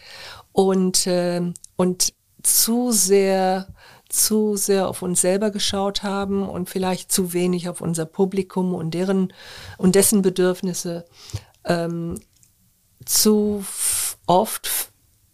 [0.52, 1.42] Und, äh,
[1.78, 3.68] und zu sehr
[4.10, 8.94] zu sehr auf uns selber geschaut haben und vielleicht zu wenig auf unser Publikum und
[8.94, 9.34] deren
[9.78, 11.06] und dessen Bedürfnisse
[11.66, 12.20] ähm,
[13.06, 13.66] zu
[14.26, 14.92] oft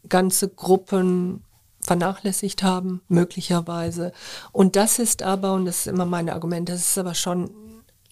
[0.07, 1.43] ganze Gruppen
[1.81, 4.13] vernachlässigt haben, möglicherweise.
[4.51, 7.51] Und das ist aber, und das ist immer mein Argument, das ist aber schon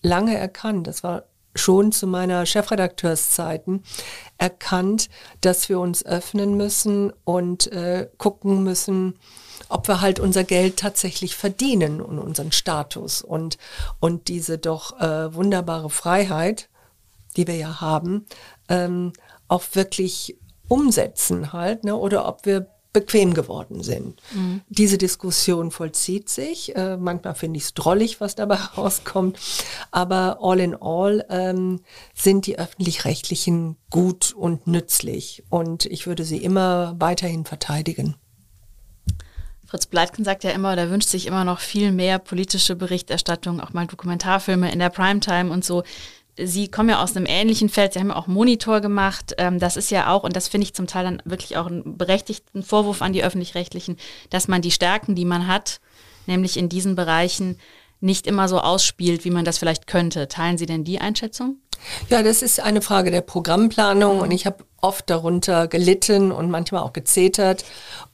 [0.01, 1.23] lange erkannt, das war
[1.55, 3.83] schon zu meiner Chefredakteurszeiten
[4.37, 5.09] erkannt,
[5.41, 9.19] dass wir uns öffnen müssen und äh, gucken müssen,
[9.69, 13.57] ob wir halt unser Geld tatsächlich verdienen und unseren Status und,
[13.99, 16.69] und diese doch äh, wunderbare Freiheit,
[17.37, 18.25] die wir ja haben,
[18.69, 19.13] ähm,
[19.47, 20.37] auch wirklich
[20.67, 21.95] umsetzen halt, ne?
[21.95, 24.21] oder ob wir bequem geworden sind.
[24.33, 24.61] Mhm.
[24.67, 26.75] Diese Diskussion vollzieht sich.
[26.75, 29.39] Äh, manchmal finde ich es drollig, was dabei rauskommt.
[29.91, 31.81] Aber all in all ähm,
[32.13, 35.43] sind die öffentlich-rechtlichen gut und nützlich.
[35.49, 38.15] Und ich würde sie immer weiterhin verteidigen.
[39.71, 43.71] Fritz Bleitgen sagt ja immer, der wünscht sich immer noch viel mehr politische Berichterstattung, auch
[43.71, 45.83] mal Dokumentarfilme in der Primetime und so.
[46.37, 49.33] Sie kommen ja aus einem ähnlichen Feld, Sie haben ja auch Monitor gemacht.
[49.37, 51.97] Ähm, das ist ja auch, und das finde ich zum Teil dann wirklich auch einen
[51.97, 53.95] berechtigten Vorwurf an die öffentlich-rechtlichen,
[54.29, 55.79] dass man die Stärken, die man hat,
[56.25, 57.57] nämlich in diesen Bereichen,
[58.01, 60.27] nicht immer so ausspielt, wie man das vielleicht könnte.
[60.27, 61.57] Teilen Sie denn die Einschätzung?
[62.09, 66.81] Ja, das ist eine Frage der Programmplanung und ich habe oft darunter gelitten und manchmal
[66.81, 67.63] auch gezetert.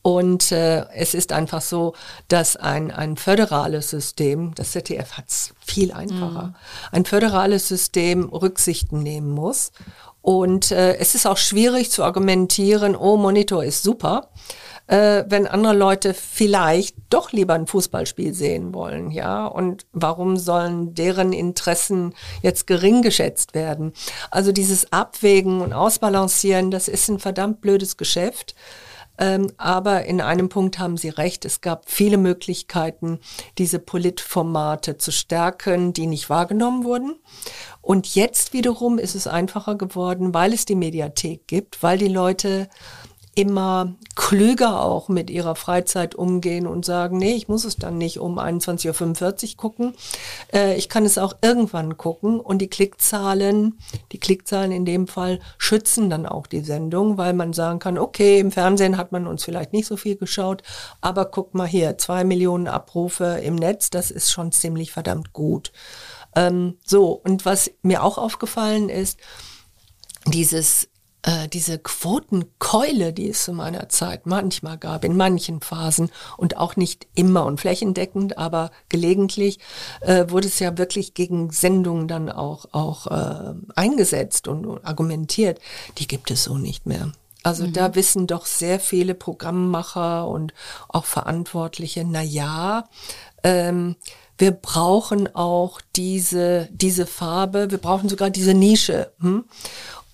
[0.01, 1.93] Und äh, es ist einfach so,
[2.27, 6.55] dass ein, ein föderales System, das ZDF hat es viel einfacher, mhm.
[6.91, 9.71] ein föderales System Rücksichten nehmen muss.
[10.21, 14.29] Und äh, es ist auch schwierig zu argumentieren, oh, Monitor ist super
[14.87, 19.45] äh, wenn andere Leute vielleicht doch lieber ein Fußballspiel sehen wollen, ja?
[19.45, 23.93] Und warum sollen deren Interessen jetzt gering geschätzt werden?
[24.31, 28.55] Also dieses Abwägen und Ausbalancieren, das ist ein verdammt blödes Geschäft.
[29.19, 31.43] Ähm, aber in einem Punkt haben Sie recht.
[31.43, 33.19] Es gab viele Möglichkeiten,
[33.57, 37.15] diese Politformate zu stärken, die nicht wahrgenommen wurden.
[37.81, 42.69] Und jetzt wiederum ist es einfacher geworden, weil es die Mediathek gibt, weil die Leute
[43.37, 48.17] immer klüger auch mit ihrer Freizeit umgehen und sagen, nee, ich muss es dann nicht
[48.17, 49.93] um 21.45 Uhr gucken.
[50.51, 53.77] Äh, ich kann es auch irgendwann gucken und die Klickzahlen,
[54.11, 58.39] die Klickzahlen in dem Fall schützen dann auch die Sendung, weil man sagen kann, okay,
[58.39, 60.63] im Fernsehen hat man uns vielleicht nicht so viel geschaut,
[60.99, 65.71] aber guck mal hier, zwei Millionen Abrufe im Netz, das ist schon ziemlich verdammt gut.
[66.35, 69.19] Ähm, so, und was mir auch aufgefallen ist,
[70.25, 70.89] dieses
[71.23, 76.75] äh, diese Quotenkeule, die es zu meiner Zeit manchmal gab, in manchen Phasen und auch
[76.75, 79.59] nicht immer und flächendeckend, aber gelegentlich
[80.01, 85.59] äh, wurde es ja wirklich gegen Sendungen dann auch, auch äh, eingesetzt und, und argumentiert.
[85.97, 87.11] Die gibt es so nicht mehr.
[87.43, 87.73] Also mhm.
[87.73, 90.53] da wissen doch sehr viele Programmmacher und
[90.89, 92.89] auch Verantwortliche, na ja,
[93.43, 93.95] ähm,
[94.37, 99.11] wir brauchen auch diese, diese Farbe, wir brauchen sogar diese Nische.
[99.19, 99.45] Hm?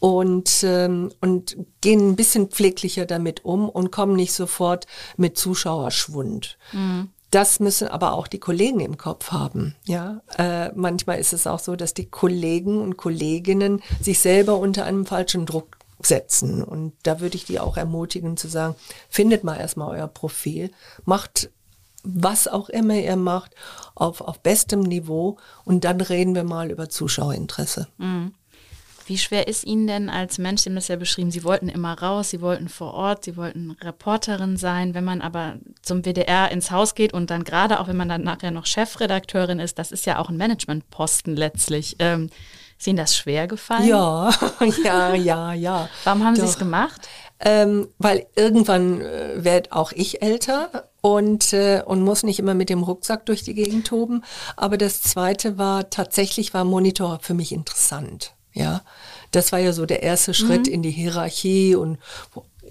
[0.03, 4.85] Und, ähm, und gehen ein bisschen pfleglicher damit um und kommen nicht sofort
[5.15, 6.57] mit Zuschauerschwund.
[6.73, 7.07] Mhm.
[7.31, 9.75] Das müssen aber auch die Kollegen im Kopf haben.
[9.85, 14.83] Ja, äh, manchmal ist es auch so, dass die Kollegen und Kolleginnen sich selber unter
[14.83, 16.61] einem falschen Druck setzen.
[16.61, 18.75] Und da würde ich die auch ermutigen zu sagen,
[19.07, 20.69] findet mal erstmal euer Profil,
[21.05, 21.49] macht
[22.03, 23.55] was auch immer ihr macht,
[23.95, 27.87] auf, auf bestem Niveau und dann reden wir mal über Zuschauerinteresse.
[27.97, 28.33] Mhm.
[29.05, 31.93] Wie schwer ist Ihnen denn als Mensch, Sie haben das ja beschrieben, Sie wollten immer
[31.99, 34.93] raus, Sie wollten vor Ort, Sie wollten Reporterin sein.
[34.93, 38.23] Wenn man aber zum WDR ins Haus geht und dann gerade auch, wenn man dann
[38.23, 41.95] nachher noch Chefredakteurin ist, das ist ja auch ein Managementposten letztlich.
[41.99, 42.29] Ähm,
[42.77, 43.87] ist Ihnen das schwer gefallen?
[43.87, 44.29] Ja,
[44.83, 45.89] ja, ja, ja.
[46.03, 47.07] Warum haben Sie es gemacht?
[47.39, 52.69] Ähm, weil irgendwann äh, werde auch ich älter und, äh, und muss nicht immer mit
[52.69, 54.23] dem Rucksack durch die Gegend toben.
[54.55, 58.35] Aber das Zweite war, tatsächlich war Monitor für mich interessant.
[58.53, 58.81] Ja,
[59.31, 60.73] das war ja so der erste Schritt mhm.
[60.73, 61.97] in die Hierarchie und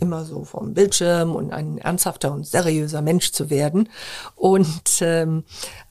[0.00, 3.88] immer so vom Bildschirm und ein ernsthafter und seriöser Mensch zu werden.
[4.34, 5.44] Und, ähm,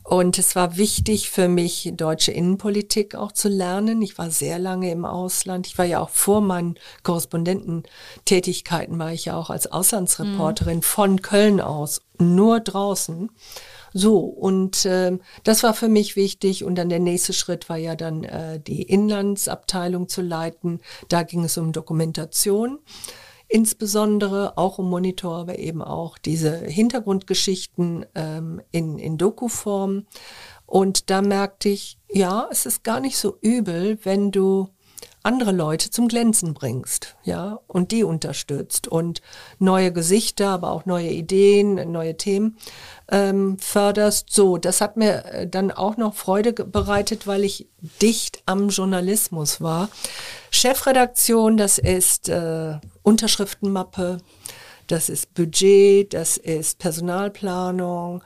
[0.04, 4.02] und es war wichtig für mich, deutsche Innenpolitik auch zu lernen.
[4.02, 5.68] Ich war sehr lange im Ausland.
[5.68, 10.84] Ich war ja auch vor meinen Korrespondententätigkeiten, war ich ja auch als Auslandsreporterin mhm.
[10.84, 13.30] von Köln aus, nur draußen.
[13.94, 16.64] So, und äh, das war für mich wichtig.
[16.64, 20.80] Und dann der nächste Schritt war ja dann äh, die Inlandsabteilung zu leiten.
[21.10, 22.80] Da ging es um Dokumentation
[23.52, 30.06] insbesondere auch um Monitor, aber eben auch diese Hintergrundgeschichten ähm, in, in Doku-Form.
[30.66, 34.70] Und da merkte ich, ja, es ist gar nicht so übel, wenn du
[35.24, 39.22] andere Leute zum Glänzen bringst, ja, und die unterstützt und
[39.60, 42.58] neue Gesichter, aber auch neue Ideen, neue Themen
[43.10, 44.32] ähm, förderst.
[44.32, 47.68] So, das hat mir äh, dann auch noch Freude bereitet, weil ich
[48.02, 49.90] dicht am Journalismus war.
[50.50, 54.18] Chefredaktion, das ist äh, Unterschriftenmappe,
[54.88, 58.24] das ist Budget, das ist Personalplanung,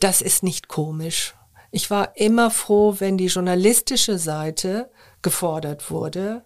[0.00, 1.34] das ist nicht komisch.
[1.70, 4.90] Ich war immer froh, wenn die journalistische Seite
[5.22, 6.44] gefordert wurde.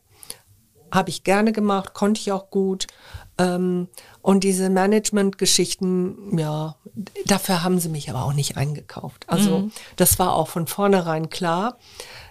[0.93, 2.87] Habe ich gerne gemacht, konnte ich auch gut.
[3.39, 3.89] Ähm,
[4.23, 6.77] und diese Management-Geschichten, ja,
[7.27, 9.25] dafür haben sie mich aber auch nicht eingekauft.
[9.29, 9.73] Also mhm.
[9.97, 11.79] das war auch von vornherein klar,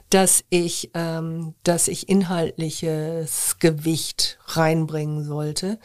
[0.10, 5.80] dass ich, ähm, dass ich inhaltliches Gewicht reinbringen sollte.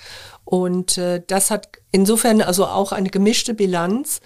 [0.45, 4.21] Und äh, das hat insofern also auch eine gemischte Bilanz.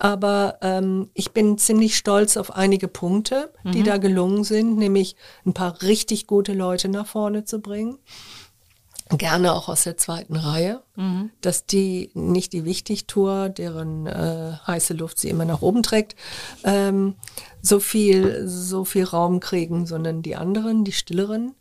[0.00, 3.84] Aber ähm, ich bin ziemlich stolz auf einige Punkte, die mhm.
[3.84, 7.98] da gelungen sind, nämlich ein paar richtig gute Leute nach vorne zu bringen
[9.18, 11.30] gerne auch aus der zweiten Reihe, mhm.
[11.40, 16.14] dass die nicht die Wichtigtour, deren äh, heiße Luft sie immer nach oben trägt,
[16.64, 17.16] ähm,
[17.60, 21.54] so viel so viel Raum kriegen, sondern die anderen, die stilleren.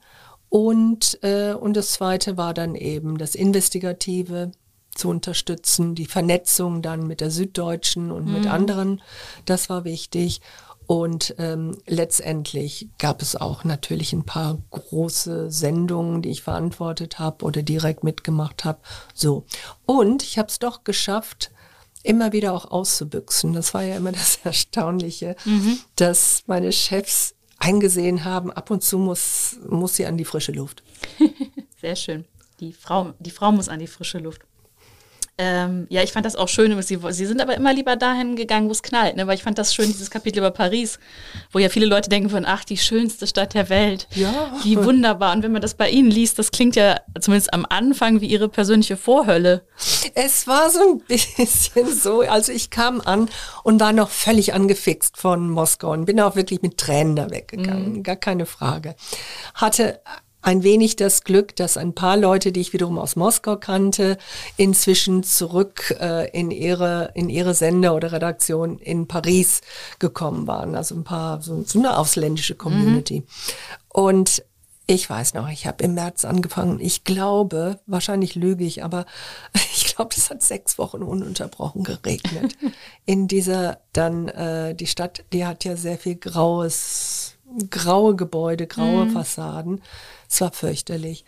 [0.50, 4.52] Und äh, und das zweite war dann eben das Investigative
[5.00, 8.34] zu unterstützen, die Vernetzung dann mit der Süddeutschen und mhm.
[8.34, 9.02] mit anderen.
[9.46, 10.42] Das war wichtig.
[10.86, 17.46] Und ähm, letztendlich gab es auch natürlich ein paar große Sendungen, die ich verantwortet habe
[17.46, 18.80] oder direkt mitgemacht habe.
[19.14, 19.46] So.
[19.86, 21.52] Und ich habe es doch geschafft,
[22.02, 23.54] immer wieder auch auszubüchsen.
[23.54, 25.78] Das war ja immer das Erstaunliche, mhm.
[25.96, 30.82] dass meine Chefs eingesehen haben, ab und zu muss, muss sie an die frische Luft.
[31.82, 32.26] Sehr schön.
[32.60, 34.42] Die Frau, die Frau muss an die frische Luft.
[35.42, 36.80] Ähm, ja, ich fand das auch schön.
[36.82, 39.16] Sie, sie sind aber immer lieber dahin gegangen, wo es knallt.
[39.16, 39.26] Ne?
[39.26, 41.00] Weil ich fand das schön, dieses Kapitel über Paris,
[41.54, 44.10] wo ja viele Leute denken von, ach, die schönste Stadt der Welt.
[44.16, 44.54] Ja.
[44.64, 45.34] Wie wunderbar.
[45.34, 48.50] Und wenn man das bei Ihnen liest, das klingt ja zumindest am Anfang wie Ihre
[48.50, 49.64] persönliche Vorhölle.
[50.14, 52.20] Es war so ein bisschen so.
[52.20, 53.30] Also ich kam an
[53.64, 57.94] und war noch völlig angefixt von Moskau und bin auch wirklich mit Tränen da weggegangen.
[57.94, 58.04] Mhm.
[58.04, 58.96] Gar keine Frage.
[59.54, 60.02] Hatte
[60.42, 64.18] ein wenig das Glück, dass ein paar Leute, die ich wiederum aus Moskau kannte,
[64.58, 69.62] inzwischen zurück äh, in ihre in ihre Sender oder Redaktion in Paris
[70.00, 70.76] gekommen waren.
[70.76, 73.20] Also ein paar so, so eine ausländische Community.
[73.20, 73.26] Mhm.
[73.90, 74.44] Und
[74.92, 76.80] ich weiß noch, ich habe im März angefangen.
[76.80, 79.06] Ich glaube, wahrscheinlich lüge ich, aber
[79.54, 82.58] ich glaube, es hat sechs Wochen ununterbrochen geregnet.
[83.06, 87.36] in dieser dann äh, die Stadt, die hat ja sehr viel graues
[87.70, 89.12] graue Gebäude, graue mhm.
[89.12, 89.82] Fassaden.
[90.30, 91.26] Es war fürchterlich.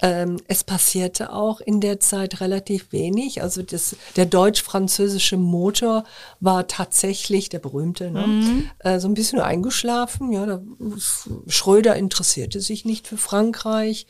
[0.00, 3.42] Ähm, es passierte auch in der Zeit relativ wenig.
[3.42, 6.04] Also das, der deutsch-französische Motor
[6.40, 8.26] war tatsächlich der berühmte, ne?
[8.26, 8.70] Mhm.
[8.80, 10.32] Äh, so ein bisschen eingeschlafen.
[10.32, 10.62] Ja, da,
[11.46, 14.06] Schröder interessierte sich nicht für Frankreich.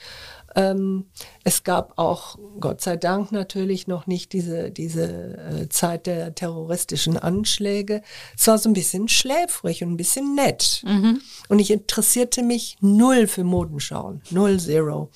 [0.55, 1.07] Ähm,
[1.45, 5.05] es gab auch, Gott sei Dank natürlich, noch nicht diese, diese
[5.37, 8.03] äh, Zeit der terroristischen Anschläge.
[8.37, 10.83] Es war so ein bisschen schläfrig und ein bisschen nett.
[10.87, 11.21] Mhm.
[11.49, 15.11] Und ich interessierte mich null für Modenschauen, null, zero.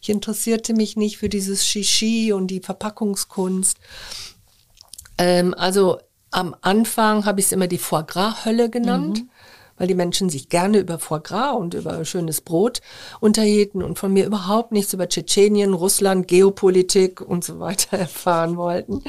[0.00, 3.78] Ich interessierte mich nicht für dieses Shishi und die Verpackungskunst.
[5.18, 5.98] Ähm, also
[6.30, 9.20] am Anfang habe ich es immer die Foie Gras-Hölle genannt.
[9.20, 9.31] Mhm
[9.82, 12.82] weil die Menschen sich gerne über Foie Gras und über schönes Brot
[13.18, 19.02] unterhielten und von mir überhaupt nichts über Tschetschenien, Russland, Geopolitik und so weiter erfahren wollten.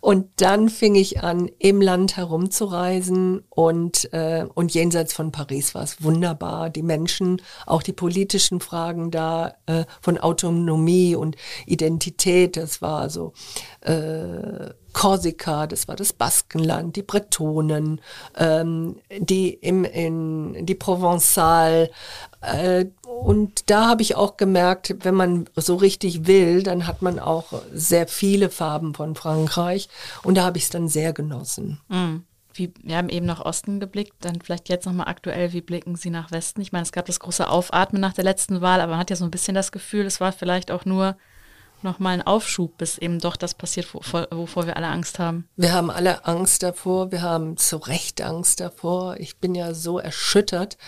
[0.00, 5.82] Und dann fing ich an, im Land herumzureisen und, äh, und jenseits von Paris war
[5.82, 6.70] es wunderbar.
[6.70, 11.34] Die Menschen, auch die politischen Fragen da äh, von Autonomie und
[11.66, 13.32] Identität, das war so
[13.84, 18.00] äh, Korsika, das war das Baskenland, die Bretonen,
[18.36, 21.90] ähm, die im in die Provençal.
[22.40, 27.18] Äh, und da habe ich auch gemerkt, wenn man so richtig will, dann hat man
[27.18, 29.88] auch sehr viele Farben von Frankreich.
[30.22, 31.80] Und da habe ich es dann sehr genossen.
[31.88, 32.24] Mhm.
[32.54, 36.10] Wie, wir haben eben nach Osten geblickt, dann vielleicht jetzt nochmal aktuell, wie blicken Sie
[36.10, 36.60] nach Westen?
[36.60, 39.16] Ich meine, es gab das große Aufatmen nach der letzten Wahl, aber man hat ja
[39.16, 41.16] so ein bisschen das Gefühl, es war vielleicht auch nur
[41.84, 45.48] nochmal einen Aufschub, bis eben doch das passiert, wovor, wovor wir alle Angst haben?
[45.56, 49.16] Wir haben alle Angst davor, wir haben zu Recht Angst davor.
[49.18, 50.78] Ich bin ja so erschüttert,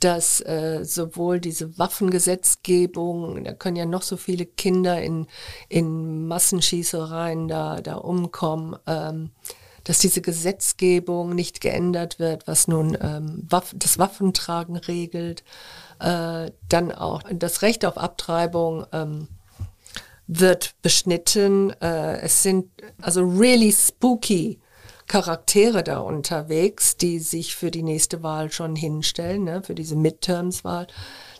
[0.00, 5.26] dass äh, sowohl diese Waffengesetzgebung, da können ja noch so viele Kinder in,
[5.68, 9.30] in Massenschießereien da, da umkommen, ähm,
[9.84, 15.44] dass diese Gesetzgebung nicht geändert wird, was nun ähm, Waff das Waffentragen regelt,
[16.00, 18.86] äh, dann auch das Recht auf Abtreibung.
[18.92, 19.28] Ähm,
[20.26, 21.70] wird beschnitten.
[21.80, 22.70] Äh, es sind
[23.00, 24.60] also really spooky
[25.06, 30.86] Charaktere da unterwegs, die sich für die nächste Wahl schon hinstellen, ne, für diese Midterms-Wahl.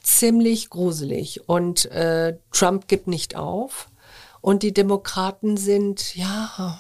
[0.02, 1.48] Ziemlich gruselig.
[1.48, 3.88] Und äh, Trump gibt nicht auf.
[4.42, 6.78] Und die Demokraten sind, ja,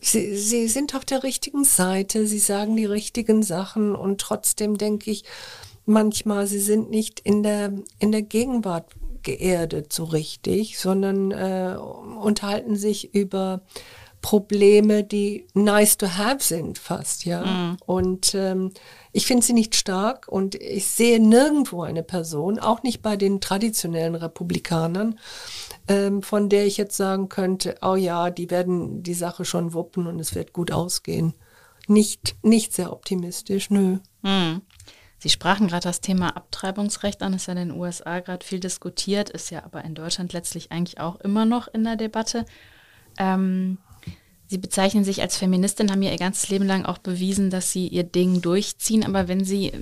[0.00, 5.10] sie, sie sind auf der richtigen Seite, sie sagen die richtigen Sachen und trotzdem denke
[5.10, 5.24] ich
[5.84, 8.86] manchmal, sie sind nicht in der, in der Gegenwart
[9.24, 13.62] geerdet so richtig, sondern äh, unterhalten sich über
[14.24, 17.44] Probleme, die nice to have sind fast, ja.
[17.44, 17.76] Mhm.
[17.84, 18.70] Und ähm,
[19.12, 23.42] ich finde sie nicht stark und ich sehe nirgendwo eine Person, auch nicht bei den
[23.42, 25.18] traditionellen Republikanern,
[25.88, 30.06] ähm, von der ich jetzt sagen könnte, oh ja, die werden die Sache schon wuppen
[30.06, 31.34] und es wird gut ausgehen.
[31.86, 33.98] Nicht, nicht sehr optimistisch, nö.
[34.22, 34.62] Hm.
[35.24, 39.30] Sie sprachen gerade das Thema Abtreibungsrecht an, ist ja in den USA gerade viel diskutiert,
[39.30, 42.44] ist ja aber in Deutschland letztlich eigentlich auch immer noch in der Debatte.
[43.16, 43.78] Ähm,
[44.48, 47.88] Sie bezeichnen sich als Feministin, haben ja ihr ganzes Leben lang auch bewiesen, dass Sie
[47.88, 49.02] Ihr Ding durchziehen.
[49.02, 49.72] Aber wenn Sie,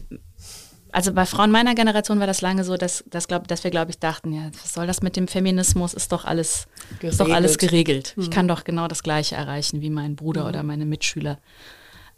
[0.93, 3.91] also bei Frauen meiner Generation war das lange so, dass, dass, glaub, dass wir, glaube
[3.91, 5.93] ich, dachten, ja, was soll das mit dem Feminismus?
[5.93, 6.69] Ist doch alles
[7.01, 7.13] geregelt.
[7.15, 8.15] Ist doch alles geregelt.
[8.17, 11.41] Ich kann doch genau das Gleiche erreichen wie mein Bruder oder meine Mitschüler.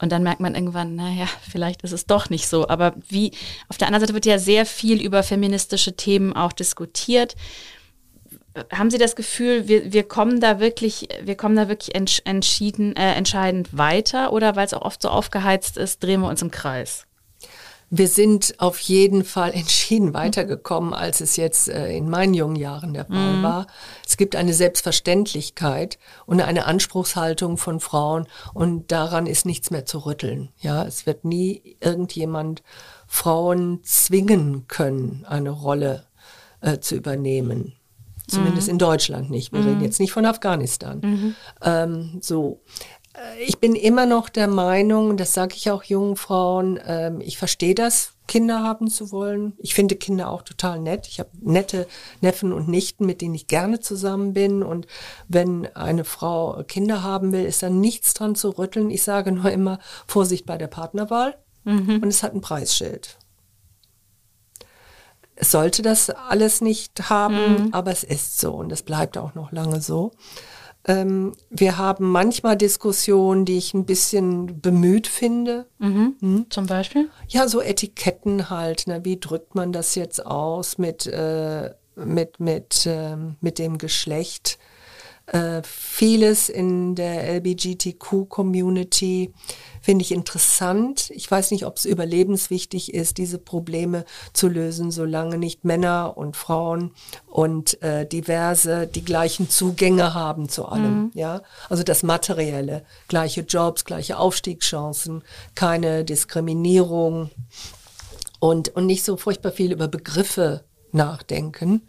[0.05, 2.68] Und dann merkt man irgendwann, naja, vielleicht ist es doch nicht so.
[2.68, 3.30] Aber wie,
[3.70, 7.36] auf der anderen Seite wird ja sehr viel über feministische Themen auch diskutiert.
[8.70, 12.94] Haben Sie das Gefühl, wir, wir kommen da wirklich, wir kommen da wirklich entsch entschieden,
[12.96, 16.50] äh, entscheidend weiter oder weil es auch oft so aufgeheizt ist, drehen wir uns im
[16.50, 17.07] Kreis?
[17.91, 22.95] Wir sind auf jeden Fall entschieden weitergekommen, als es jetzt äh, in meinen jungen Jahren
[22.95, 23.43] der Fall mhm.
[23.43, 23.66] war.
[24.07, 29.99] Es gibt eine Selbstverständlichkeit und eine Anspruchshaltung von Frauen und daran ist nichts mehr zu
[29.99, 30.51] rütteln.
[30.59, 32.62] Ja, es wird nie irgendjemand
[33.07, 36.07] Frauen zwingen können, eine Rolle
[36.61, 37.74] äh, zu übernehmen.
[38.26, 38.72] Zumindest mhm.
[38.72, 39.53] in Deutschland nicht.
[39.53, 39.68] Wir mhm.
[39.68, 41.01] reden jetzt nicht von Afghanistan.
[41.03, 41.35] Mhm.
[41.62, 42.62] Ähm, so.
[43.14, 47.38] Äh, ich bin immer noch der Meinung, das sage ich auch jungen Frauen, ähm, ich
[47.38, 49.52] verstehe das, Kinder haben zu wollen.
[49.58, 51.06] Ich finde Kinder auch total nett.
[51.08, 51.86] Ich habe nette
[52.22, 54.62] Neffen und Nichten, mit denen ich gerne zusammen bin.
[54.62, 54.86] Und
[55.28, 58.90] wenn eine Frau Kinder haben will, ist da nichts dran zu rütteln.
[58.90, 61.36] Ich sage nur immer Vorsicht bei der Partnerwahl.
[61.64, 62.00] Mhm.
[62.02, 63.18] Und es hat ein Preisschild.
[65.36, 67.68] Es sollte das alles nicht haben, mhm.
[67.74, 70.12] aber es ist so und es bleibt auch noch lange so.
[70.87, 75.66] Ähm, wir haben manchmal Diskussionen, die ich ein bisschen bemüht finde.
[75.78, 76.16] Mhm.
[76.20, 76.47] Hm?
[76.51, 77.09] Zum Beispiel?
[77.28, 78.87] Ja, so Etiketten halt.
[78.87, 79.05] Ne?
[79.05, 84.59] Wie drückt man das jetzt aus mit, äh, mit, mit, äh, mit dem Geschlecht?
[85.26, 89.32] Äh, vieles in der LBGTQ-Community
[89.80, 91.10] finde ich interessant.
[91.14, 94.04] Ich weiß nicht, ob es überlebenswichtig ist, diese Probleme
[94.34, 96.90] zu lösen, solange nicht Männer und Frauen
[97.26, 101.04] und äh, diverse die gleichen Zugänge haben zu allem.
[101.04, 101.10] Mhm.
[101.14, 105.22] Ja, also das Materielle, gleiche Jobs, gleiche Aufstiegschancen,
[105.54, 107.30] keine Diskriminierung
[108.40, 111.88] und und nicht so furchtbar viel über Begriffe nachdenken.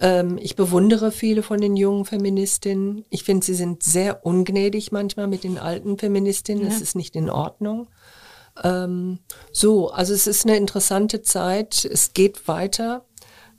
[0.00, 3.04] Ähm, ich bewundere viele von den jungen Feministinnen.
[3.10, 6.64] Ich finde, sie sind sehr ungnädig manchmal mit den alten Feministinnen.
[6.64, 6.70] Ja.
[6.70, 7.88] Das ist nicht in Ordnung.
[8.64, 9.18] Ähm,
[9.52, 11.84] so, also es ist eine interessante Zeit.
[11.84, 13.04] Es geht weiter.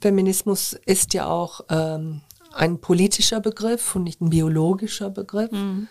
[0.00, 2.22] Feminismus ist ja auch ähm,
[2.52, 5.52] ein politischer Begriff und nicht ein biologischer Begriff.
[5.52, 5.86] Mhm.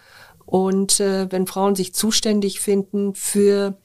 [0.45, 3.78] Und äh, wenn Frauen sich zuständig finden für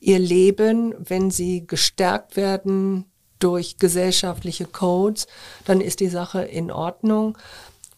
[0.00, 3.04] ihr Leben, wenn sie gestärkt werden
[3.38, 5.26] durch gesellschaftliche Codes,
[5.64, 7.36] dann ist die Sache in Ordnung.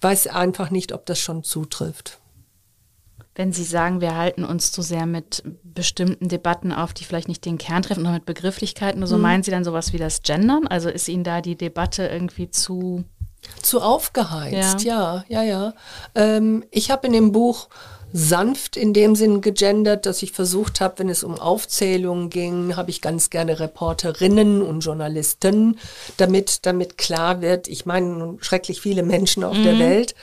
[0.01, 2.19] Weiß einfach nicht, ob das schon zutrifft.
[3.35, 7.45] Wenn Sie sagen, wir halten uns zu sehr mit bestimmten Debatten auf, die vielleicht nicht
[7.45, 9.23] den Kern treffen, oder mit Begrifflichkeiten so, mhm.
[9.23, 10.67] meinen Sie dann sowas wie das Gendern?
[10.67, 13.05] Also ist Ihnen da die Debatte irgendwie zu
[13.63, 15.43] zu aufgeheizt, ja, ja, ja.
[15.43, 15.75] ja.
[16.15, 17.69] Ähm, ich habe in dem Buch
[18.13, 22.91] sanft in dem Sinn gegendert, dass ich versucht habe, wenn es um Aufzählungen ging, habe
[22.91, 25.79] ich ganz gerne Reporterinnen und Journalisten,
[26.17, 29.65] damit, damit klar wird, ich meine schrecklich viele Menschen auf mhm.
[29.65, 30.15] der Welt,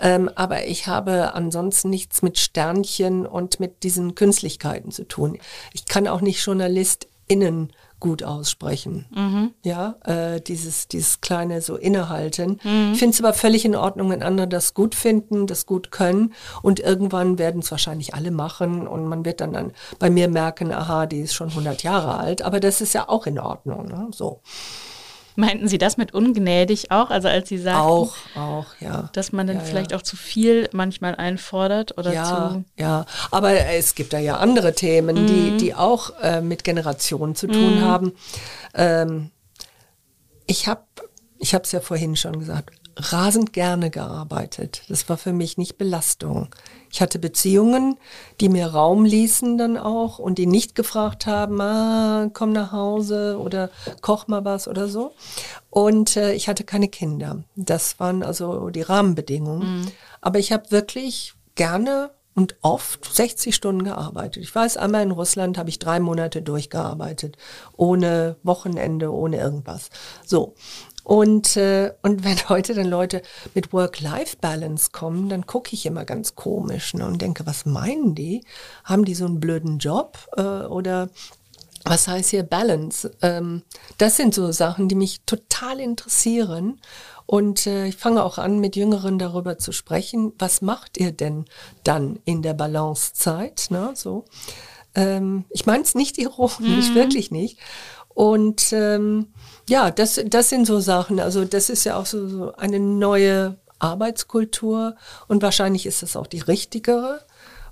[0.00, 5.38] ähm, aber ich habe ansonsten nichts mit Sternchen und mit diesen Künstlichkeiten zu tun.
[5.72, 7.72] Ich kann auch nicht JournalistInnen
[8.02, 9.06] gut aussprechen.
[9.14, 9.52] Mhm.
[9.62, 12.58] Ja, äh, dieses, dieses kleine so innehalten.
[12.64, 12.90] Mhm.
[12.94, 16.34] Ich finde es aber völlig in Ordnung, wenn andere das gut finden, das gut können
[16.62, 20.72] und irgendwann werden es wahrscheinlich alle machen und man wird dann, dann bei mir merken,
[20.72, 23.86] aha, die ist schon 100 Jahre alt, aber das ist ja auch in Ordnung.
[23.86, 24.08] Ne?
[24.10, 24.40] So.
[25.36, 27.10] Meinten Sie das mit ungnädig auch?
[27.10, 29.10] Also als Sie sagten, auch, auch, ja.
[29.12, 29.96] dass man dann ja, vielleicht ja.
[29.96, 32.64] auch zu viel manchmal einfordert oder ja, zu.
[32.76, 35.26] Ja, aber es gibt da ja andere Themen, mhm.
[35.26, 37.80] die, die auch äh, mit Generationen zu tun mhm.
[37.80, 38.12] haben.
[38.74, 39.30] Ähm,
[40.46, 40.82] ich habe
[41.38, 44.82] ich habe es ja vorhin schon gesagt, rasend gerne gearbeitet.
[44.88, 46.48] Das war für mich nicht Belastung.
[46.90, 47.96] Ich hatte Beziehungen,
[48.40, 53.38] die mir Raum ließen dann auch und die nicht gefragt haben, ah, komm nach Hause
[53.40, 53.70] oder
[54.02, 55.12] koch mal was oder so.
[55.70, 57.44] Und äh, ich hatte keine Kinder.
[57.56, 59.80] Das waren also die Rahmenbedingungen.
[59.80, 59.86] Mhm.
[60.20, 64.42] Aber ich habe wirklich gerne und oft 60 Stunden gearbeitet.
[64.42, 67.36] Ich weiß, einmal in Russland habe ich drei Monate durchgearbeitet,
[67.76, 69.90] ohne Wochenende, ohne irgendwas.
[70.24, 70.54] So.
[71.04, 73.22] Und, äh, und wenn heute dann Leute
[73.54, 78.44] mit Work-Life-Balance kommen, dann gucke ich immer ganz komisch ne, und denke, was meinen die?
[78.84, 80.18] Haben die so einen blöden Job?
[80.36, 81.08] Äh, oder
[81.84, 83.10] was heißt hier Balance?
[83.22, 83.62] Ähm,
[83.98, 86.80] das sind so Sachen, die mich total interessieren.
[87.26, 90.32] Und äh, ich fange auch an, mit Jüngeren darüber zu sprechen.
[90.38, 91.46] Was macht ihr denn
[91.82, 93.66] dann in der Balancezeit?
[93.70, 94.24] Ne, so.
[94.94, 96.94] Ähm, ich meine es nicht ironisch, mhm.
[96.94, 97.58] wirklich nicht.
[98.14, 99.28] Und ähm,
[99.68, 101.20] ja, das, das sind so Sachen.
[101.20, 104.96] Also das ist ja auch so, so eine neue Arbeitskultur
[105.28, 107.20] und wahrscheinlich ist das auch die richtigere,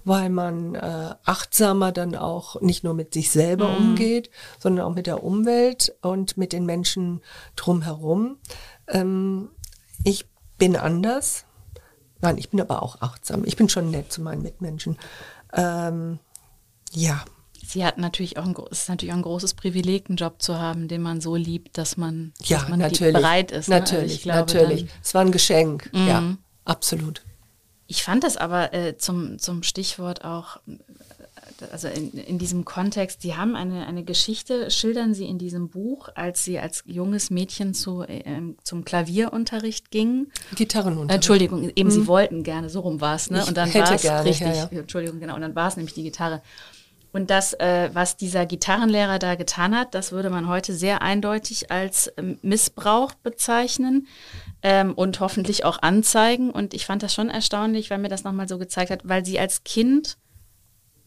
[0.04, 3.76] weil man äh, achtsamer dann auch nicht nur mit sich selber mhm.
[3.76, 7.20] umgeht, sondern auch mit der Umwelt und mit den Menschen
[7.56, 8.38] drumherum.
[8.88, 9.50] Ähm,
[10.04, 10.26] ich
[10.58, 11.44] bin anders.
[12.20, 13.44] Nein, ich bin aber auch achtsam.
[13.44, 14.98] Ich bin schon nett zu meinen Mitmenschen.
[15.52, 16.18] Ähm,
[16.92, 17.24] ja,
[17.70, 20.88] Sie hat natürlich auch ein, ist natürlich auch ein großes Privileg, einen Job zu haben,
[20.88, 23.68] den man so liebt, dass man, ja, dass man natürlich, bereit ist.
[23.68, 24.32] Natürlich, ne?
[24.32, 24.90] also glaube, natürlich.
[24.90, 25.88] Dann, es war ein Geschenk.
[25.92, 26.08] Mhm.
[26.08, 27.22] Ja, absolut.
[27.86, 30.72] Ich fand das aber äh, zum, zum Stichwort auch, äh,
[31.70, 36.08] also in, in diesem Kontext, Sie haben eine, eine Geschichte, schildern Sie in diesem Buch,
[36.16, 40.32] als Sie als junges Mädchen zu, äh, ähm, zum Klavierunterricht gingen.
[40.56, 41.14] Gitarrenunterricht.
[41.14, 41.92] Entschuldigung, eben mhm.
[41.92, 43.42] Sie wollten gerne, so rum war es, ne?
[43.42, 44.68] Ich und dann war es richtig, ja, ja.
[44.72, 46.42] Entschuldigung, genau, und dann war es nämlich die Gitarre.
[47.12, 51.70] Und das, äh, was dieser Gitarrenlehrer da getan hat, das würde man heute sehr eindeutig
[51.70, 54.06] als ähm, Missbrauch bezeichnen
[54.62, 56.50] ähm, und hoffentlich auch anzeigen.
[56.50, 59.40] Und ich fand das schon erstaunlich, weil mir das nochmal so gezeigt hat, weil sie
[59.40, 60.18] als Kind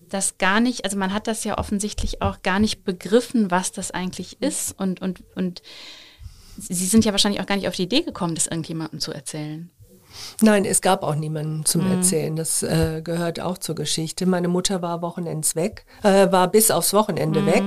[0.09, 3.91] das gar nicht, also man hat das ja offensichtlich auch gar nicht begriffen, was das
[3.91, 4.77] eigentlich ist.
[4.77, 5.61] Und, und, und
[6.57, 9.71] sie sind ja wahrscheinlich auch gar nicht auf die Idee gekommen, das irgendjemandem zu erzählen.
[10.41, 11.97] Nein, es gab auch niemanden zum mhm.
[11.97, 12.35] Erzählen.
[12.35, 14.25] Das äh, gehört auch zur Geschichte.
[14.25, 17.45] Meine Mutter war Wochenends weg, äh, war bis aufs Wochenende mhm.
[17.45, 17.63] weg.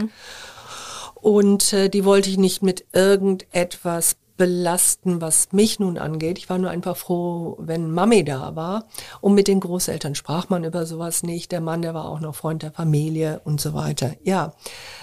[1.15, 6.39] Und äh, die wollte ich nicht mit irgendetwas belasten, was mich nun angeht.
[6.39, 8.87] Ich war nur einfach froh, wenn Mami da war.
[9.21, 11.53] Und mit den Großeltern sprach man über sowas nicht.
[11.53, 14.13] Der Mann, der war auch noch Freund der Familie und so weiter.
[14.23, 14.53] Ja,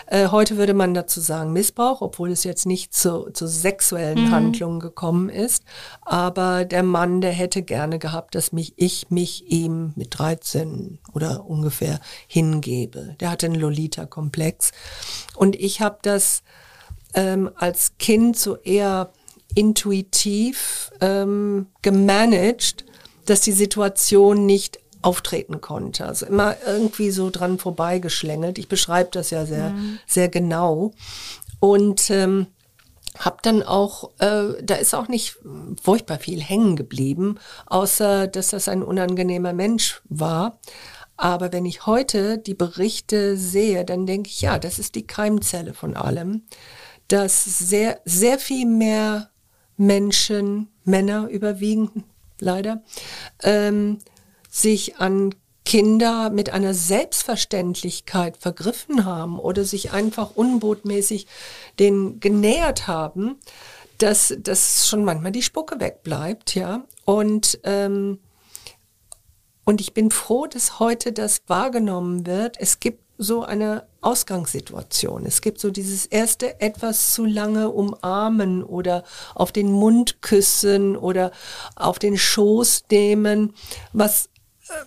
[0.07, 4.31] äh, heute würde man dazu sagen Missbrauch, obwohl es jetzt nicht zu, zu sexuellen mhm.
[4.31, 5.63] Handlungen gekommen ist.
[6.01, 11.45] Aber der Mann, der hätte gerne gehabt, dass mich ich mich ihm mit 13 oder
[11.45, 13.15] ungefähr hingebe.
[13.19, 14.71] Der hatte einen Lolita-Komplex.
[15.35, 16.43] Und ich habe das
[17.13, 19.11] ähm, als Kind so eher
[19.55, 22.85] intuitiv ähm, gemanagt,
[23.25, 26.05] dass die Situation nicht auftreten konnte.
[26.05, 28.57] Also immer irgendwie so dran vorbeigeschlängelt.
[28.57, 29.99] Ich beschreibe das ja sehr, mhm.
[30.07, 30.91] sehr genau.
[31.59, 32.47] Und ähm,
[33.19, 35.37] habe dann auch, äh, da ist auch nicht
[35.81, 37.35] furchtbar viel hängen geblieben,
[37.67, 40.59] außer dass das ein unangenehmer Mensch war.
[41.15, 45.73] Aber wenn ich heute die Berichte sehe, dann denke ich, ja, das ist die Keimzelle
[45.73, 46.43] von allem,
[47.07, 49.29] dass sehr, sehr viel mehr
[49.77, 51.91] Menschen, Männer überwiegend
[52.39, 52.83] leider,
[53.41, 53.99] ähm,
[54.49, 55.33] sich an
[55.65, 61.27] Kinder mit einer Selbstverständlichkeit vergriffen haben oder sich einfach unbotmäßig
[61.79, 63.37] denen genähert haben,
[63.97, 66.83] dass, dass schon manchmal die Spucke wegbleibt, ja.
[67.05, 68.19] Und, ähm,
[69.63, 72.57] und ich bin froh, dass heute das wahrgenommen wird.
[72.59, 75.25] Es gibt so eine Ausgangssituation.
[75.25, 79.03] Es gibt so dieses erste etwas zu lange umarmen oder
[79.35, 81.31] auf den Mund küssen oder
[81.75, 83.53] auf den Schoß nehmen,
[83.93, 84.29] was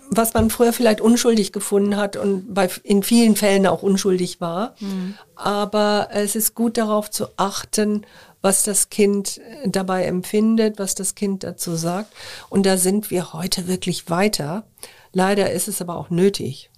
[0.09, 4.75] was man früher vielleicht unschuldig gefunden hat und bei, in vielen Fällen auch unschuldig war.
[4.81, 5.15] Mhm.
[5.35, 8.07] Aber es ist gut darauf zu achten,
[8.41, 12.13] was das Kind dabei empfindet, was das Kind dazu sagt.
[12.49, 14.65] Und da sind wir heute wirklich weiter.
[15.13, 16.71] Leider ist es aber auch nötig.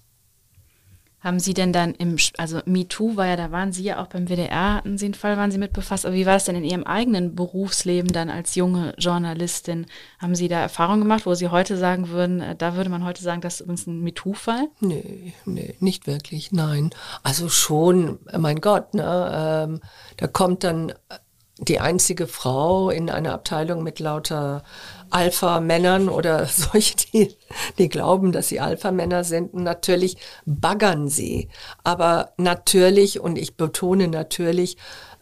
[1.21, 4.27] Haben Sie denn dann im, also MeToo war ja, da waren Sie ja auch beim
[4.27, 6.63] WDR, hatten Sie einen Fall, waren Sie mit befasst, aber wie war das denn in
[6.63, 9.85] Ihrem eigenen Berufsleben dann als junge Journalistin?
[10.19, 13.21] Haben Sie da Erfahrungen gemacht, wo Sie heute sagen würden, äh, da würde man heute
[13.21, 14.69] sagen, das ist übrigens ein MeToo-Fall?
[14.79, 16.91] Nee, nee, nicht wirklich, nein.
[17.23, 19.81] Also schon, mein Gott, ne, ähm,
[20.17, 20.93] da kommt dann
[21.61, 24.63] die einzige Frau in einer Abteilung mit lauter
[25.09, 27.35] Alpha-Männern oder solche, die,
[27.77, 29.53] die glauben, dass sie Alpha-Männer sind.
[29.53, 31.49] natürlich baggern sie.
[31.83, 34.77] Aber natürlich, und ich betone natürlich,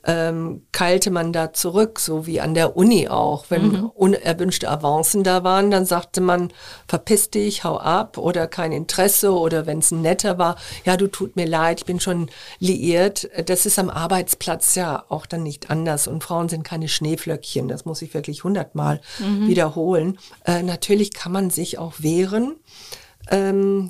[0.07, 3.45] ähm, keilte man da zurück, so wie an der Uni auch.
[3.49, 3.85] Wenn mhm.
[3.93, 6.53] unerwünschte Avancen da waren, dann sagte man,
[6.87, 10.55] verpiss dich, hau ab oder kein Interesse oder wenn es ein netter war,
[10.85, 12.29] ja, du tut mir leid, ich bin schon
[12.59, 13.29] liiert.
[13.47, 17.83] Das ist am Arbeitsplatz ja auch dann nicht anders und Frauen sind keine Schneeflöckchen, das
[17.83, 19.49] muss ich wirklich hundertmal mhm.
[19.49, 20.17] wiederholen.
[20.45, 22.55] Äh, natürlich kann man sich auch wehren.
[23.29, 23.89] Ähm,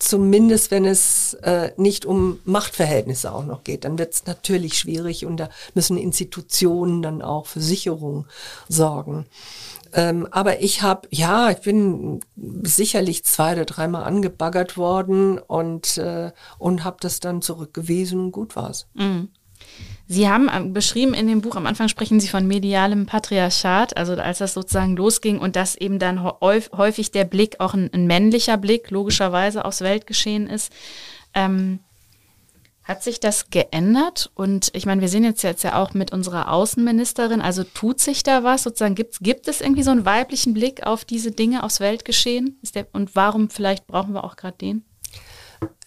[0.00, 5.26] zumindest wenn es äh, nicht um Machtverhältnisse auch noch geht, dann wird es natürlich schwierig
[5.26, 8.26] und da müssen Institutionen dann auch für Sicherung
[8.68, 9.26] sorgen.
[9.92, 12.20] Ähm, aber ich habe, ja, ich bin
[12.62, 18.56] sicherlich zwei oder dreimal angebaggert worden und, äh, und habe das dann zurückgewiesen und gut
[18.56, 18.86] war's.
[18.94, 19.28] Mhm.
[20.12, 24.14] Sie haben ähm, beschrieben in dem Buch, am Anfang sprechen Sie von medialem Patriarchat, also
[24.14, 28.56] als das sozusagen losging und dass eben dann häufig der Blick, auch ein, ein männlicher
[28.56, 30.72] Blick, logischerweise aufs Weltgeschehen ist.
[31.32, 31.78] Ähm,
[32.82, 34.32] hat sich das geändert?
[34.34, 38.24] Und ich meine, wir sehen jetzt, jetzt ja auch mit unserer Außenministerin, also tut sich
[38.24, 38.64] da was?
[38.64, 42.58] Sozusagen gibt, gibt es irgendwie so einen weiblichen Blick auf diese Dinge, aufs Weltgeschehen?
[42.74, 44.84] Der, und warum vielleicht brauchen wir auch gerade den?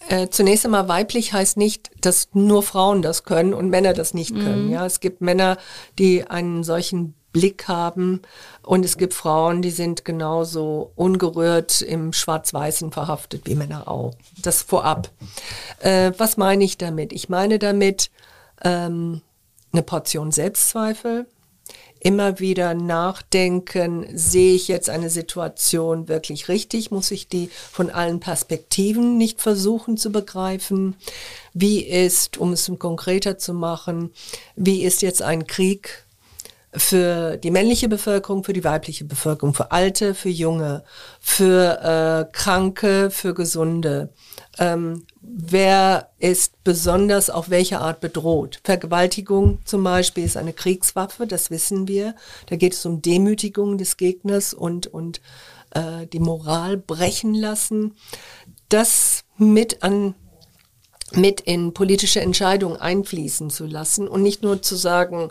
[0.09, 4.35] Äh, zunächst einmal weiblich heißt nicht, dass nur Frauen das können und Männer das nicht
[4.35, 4.65] können.
[4.65, 4.71] Mhm.
[4.71, 5.57] Ja, es gibt Männer,
[5.97, 8.21] die einen solchen Blick haben
[8.61, 14.13] und es gibt Frauen, die sind genauso ungerührt im Schwarz-Weißen verhaftet wie Männer auch.
[14.41, 15.09] Das vorab.
[15.79, 17.11] Äh, was meine ich damit?
[17.11, 18.11] Ich meine damit
[18.63, 19.21] ähm,
[19.71, 21.25] eine Portion Selbstzweifel,
[22.03, 26.91] immer wieder nachdenken, sehe ich jetzt eine Situation wirklich richtig?
[26.91, 30.95] Muss ich die von allen Perspektiven nicht versuchen zu begreifen?
[31.53, 34.11] Wie ist, um es konkreter zu machen,
[34.55, 36.05] wie ist jetzt ein Krieg
[36.75, 40.83] für die männliche Bevölkerung, für die weibliche Bevölkerung, für Alte, für Junge,
[41.19, 44.09] für äh, Kranke, für Gesunde?
[44.59, 48.59] Ähm, wer ist besonders auf welche Art bedroht.
[48.63, 52.15] Vergewaltigung zum Beispiel ist eine Kriegswaffe, das wissen wir.
[52.47, 55.21] Da geht es um Demütigung des Gegners und, und
[55.71, 57.95] äh, die Moral brechen lassen.
[58.69, 60.15] Das mit an
[61.15, 65.29] mit in politische Entscheidungen einfließen zu lassen und nicht nur zu sagen,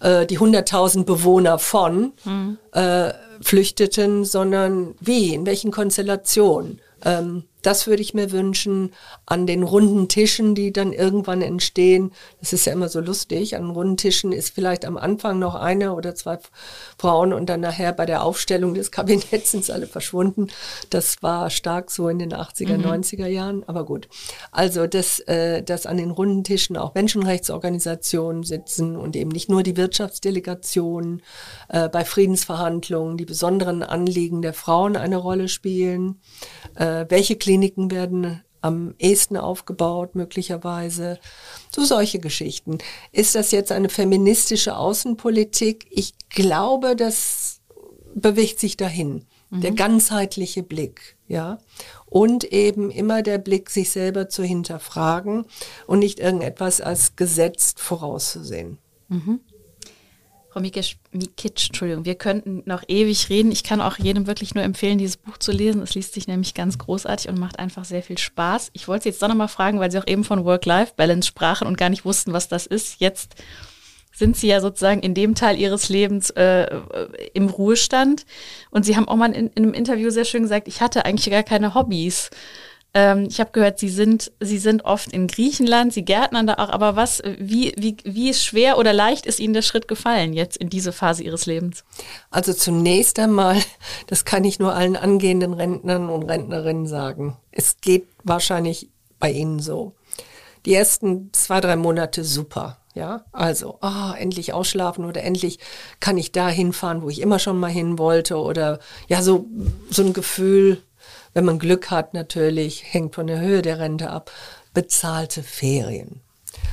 [0.00, 2.58] äh, die 100.000 Bewohner von mhm.
[2.70, 6.80] äh, flüchteten, sondern wie, in welchen Konstellationen.
[7.04, 8.92] Ähm, das würde ich mir wünschen
[9.26, 12.12] an den runden Tischen, die dann irgendwann entstehen.
[12.40, 13.56] Das ist ja immer so lustig.
[13.56, 16.38] An runden Tischen ist vielleicht am Anfang noch eine oder zwei
[16.98, 20.48] Frauen und dann nachher bei der Aufstellung des Kabinetts sind alle verschwunden.
[20.90, 22.84] Das war stark so in den 80er, mhm.
[22.84, 23.64] 90er Jahren.
[23.66, 24.08] Aber gut.
[24.52, 29.62] Also, dass, äh, dass an den runden Tischen auch Menschenrechtsorganisationen sitzen und eben nicht nur
[29.62, 31.22] die Wirtschaftsdelegationen
[31.70, 36.20] äh, bei Friedensverhandlungen, die besonderen Anliegen der Frauen eine Rolle spielen.
[36.74, 41.20] Äh, welche Kliniken Kliniken werden am ehesten aufgebaut, möglicherweise.
[41.72, 42.78] So solche Geschichten.
[43.12, 45.86] Ist das jetzt eine feministische Außenpolitik?
[45.90, 47.60] Ich glaube, das
[48.12, 49.24] bewegt sich dahin.
[49.50, 49.60] Mhm.
[49.60, 51.58] Der ganzheitliche Blick, ja.
[52.06, 55.46] Und eben immer der Blick, sich selber zu hinterfragen
[55.86, 58.78] und nicht irgendetwas als gesetzt vorauszusehen.
[59.08, 59.38] Mhm.
[60.54, 63.50] Frau Mikic, Entschuldigung, wir könnten noch ewig reden.
[63.50, 65.82] Ich kann auch jedem wirklich nur empfehlen, dieses Buch zu lesen.
[65.82, 68.70] Es liest sich nämlich ganz großartig und macht einfach sehr viel Spaß.
[68.72, 71.76] Ich wollte Sie jetzt doch nochmal fragen, weil Sie auch eben von Work-Life-Balance sprachen und
[71.76, 73.00] gar nicht wussten, was das ist.
[73.00, 73.34] Jetzt
[74.14, 76.68] sind Sie ja sozusagen in dem Teil Ihres Lebens äh,
[77.32, 78.24] im Ruhestand.
[78.70, 81.28] Und Sie haben auch mal in, in einem Interview sehr schön gesagt, ich hatte eigentlich
[81.32, 82.30] gar keine Hobbys.
[82.94, 86.70] Ähm, ich habe gehört, Sie sind, Sie sind oft in Griechenland, Sie gärtnern da auch,
[86.70, 90.70] aber was, wie, wie, wie schwer oder leicht ist Ihnen der Schritt gefallen jetzt in
[90.70, 91.84] diese Phase Ihres Lebens?
[92.30, 93.56] Also zunächst einmal,
[94.06, 97.36] das kann ich nur allen angehenden Rentnern und Rentnerinnen sagen.
[97.50, 98.88] Es geht wahrscheinlich
[99.18, 99.94] bei Ihnen so.
[100.64, 102.78] Die ersten zwei, drei Monate super.
[102.94, 105.58] Ja, also, oh, endlich ausschlafen oder endlich
[105.98, 108.78] kann ich da hinfahren, wo ich immer schon mal hin wollte oder
[109.08, 109.46] ja, so,
[109.90, 110.80] so ein Gefühl,
[111.34, 114.30] wenn man Glück hat natürlich, hängt von der Höhe der Rente ab,
[114.72, 116.20] bezahlte Ferien.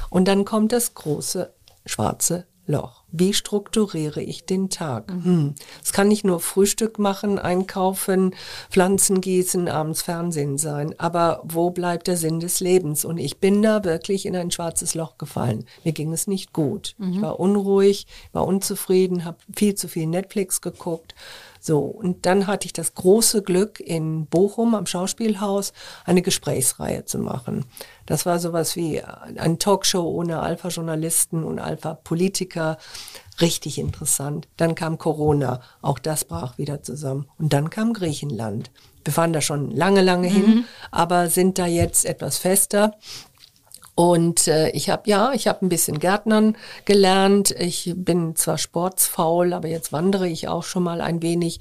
[0.09, 1.51] Und dann kommt das große
[1.86, 3.03] schwarze Loch.
[3.12, 5.12] Wie strukturiere ich den Tag?
[5.12, 5.24] Mhm.
[5.26, 5.55] Hm.
[5.84, 8.36] Es kann nicht nur Frühstück machen, einkaufen,
[8.70, 10.95] Pflanzen gießen, abends Fernsehen sein.
[10.97, 13.03] Aber wo bleibt der Sinn des Lebens?
[13.03, 15.66] Und ich bin da wirklich in ein schwarzes Loch gefallen.
[15.84, 16.95] Mir ging es nicht gut.
[16.99, 17.14] Mhm.
[17.14, 21.16] Ich war unruhig, war unzufrieden, habe viel zu viel Netflix geguckt
[21.64, 25.74] so, und dann hatte ich das große Glück, in Bochum am Schauspielhaus
[26.05, 27.66] eine Gesprächsreihe zu machen.
[28.07, 32.80] Das war sowas wie ein Talkshow ohne Alpha-Journalisten und Alpha-Politiker.
[33.41, 34.47] Richtig interessant.
[34.57, 37.28] Dann kam Corona, auch das brach wieder zusammen.
[37.38, 38.72] Und dann kam Griechenland.
[39.03, 40.34] Wir fahren da schon lange, lange mhm.
[40.34, 42.95] hin, aber sind da jetzt etwas fester.
[44.02, 47.52] Und äh, ich habe ja, ich habe ein bisschen Gärtnern gelernt.
[47.52, 51.60] Ich bin zwar sportsfaul, aber jetzt wandere ich auch schon mal ein wenig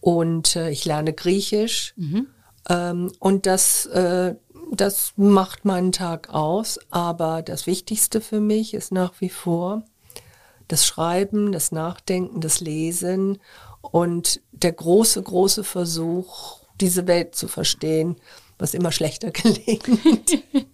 [0.00, 1.94] und äh, ich lerne Griechisch.
[1.96, 2.26] Mhm.
[2.68, 4.34] Ähm, und das, äh,
[4.72, 6.80] das macht meinen Tag aus.
[6.90, 9.84] Aber das Wichtigste für mich ist nach wie vor
[10.66, 13.38] das Schreiben, das Nachdenken, das Lesen
[13.80, 18.16] und der große, große Versuch, diese Welt zu verstehen
[18.58, 20.42] was immer schlechter gelingt.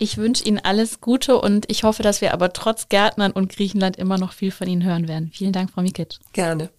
[0.00, 3.96] Ich wünsche Ihnen alles Gute und ich hoffe, dass wir aber trotz Gärtnern und Griechenland
[3.96, 5.32] immer noch viel von Ihnen hören werden.
[5.34, 6.20] Vielen Dank, Frau Mikic.
[6.32, 6.70] Gerne.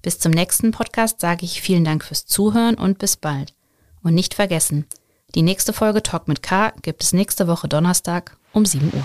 [0.00, 3.52] Bis zum nächsten Podcast sage ich vielen Dank fürs Zuhören und bis bald.
[4.02, 4.86] Und nicht vergessen,
[5.34, 9.04] die nächste Folge Talk mit K gibt es nächste Woche Donnerstag um 7 Uhr.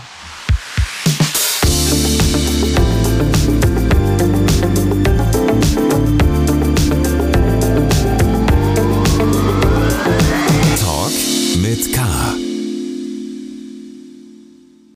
[11.64, 12.23] mit K.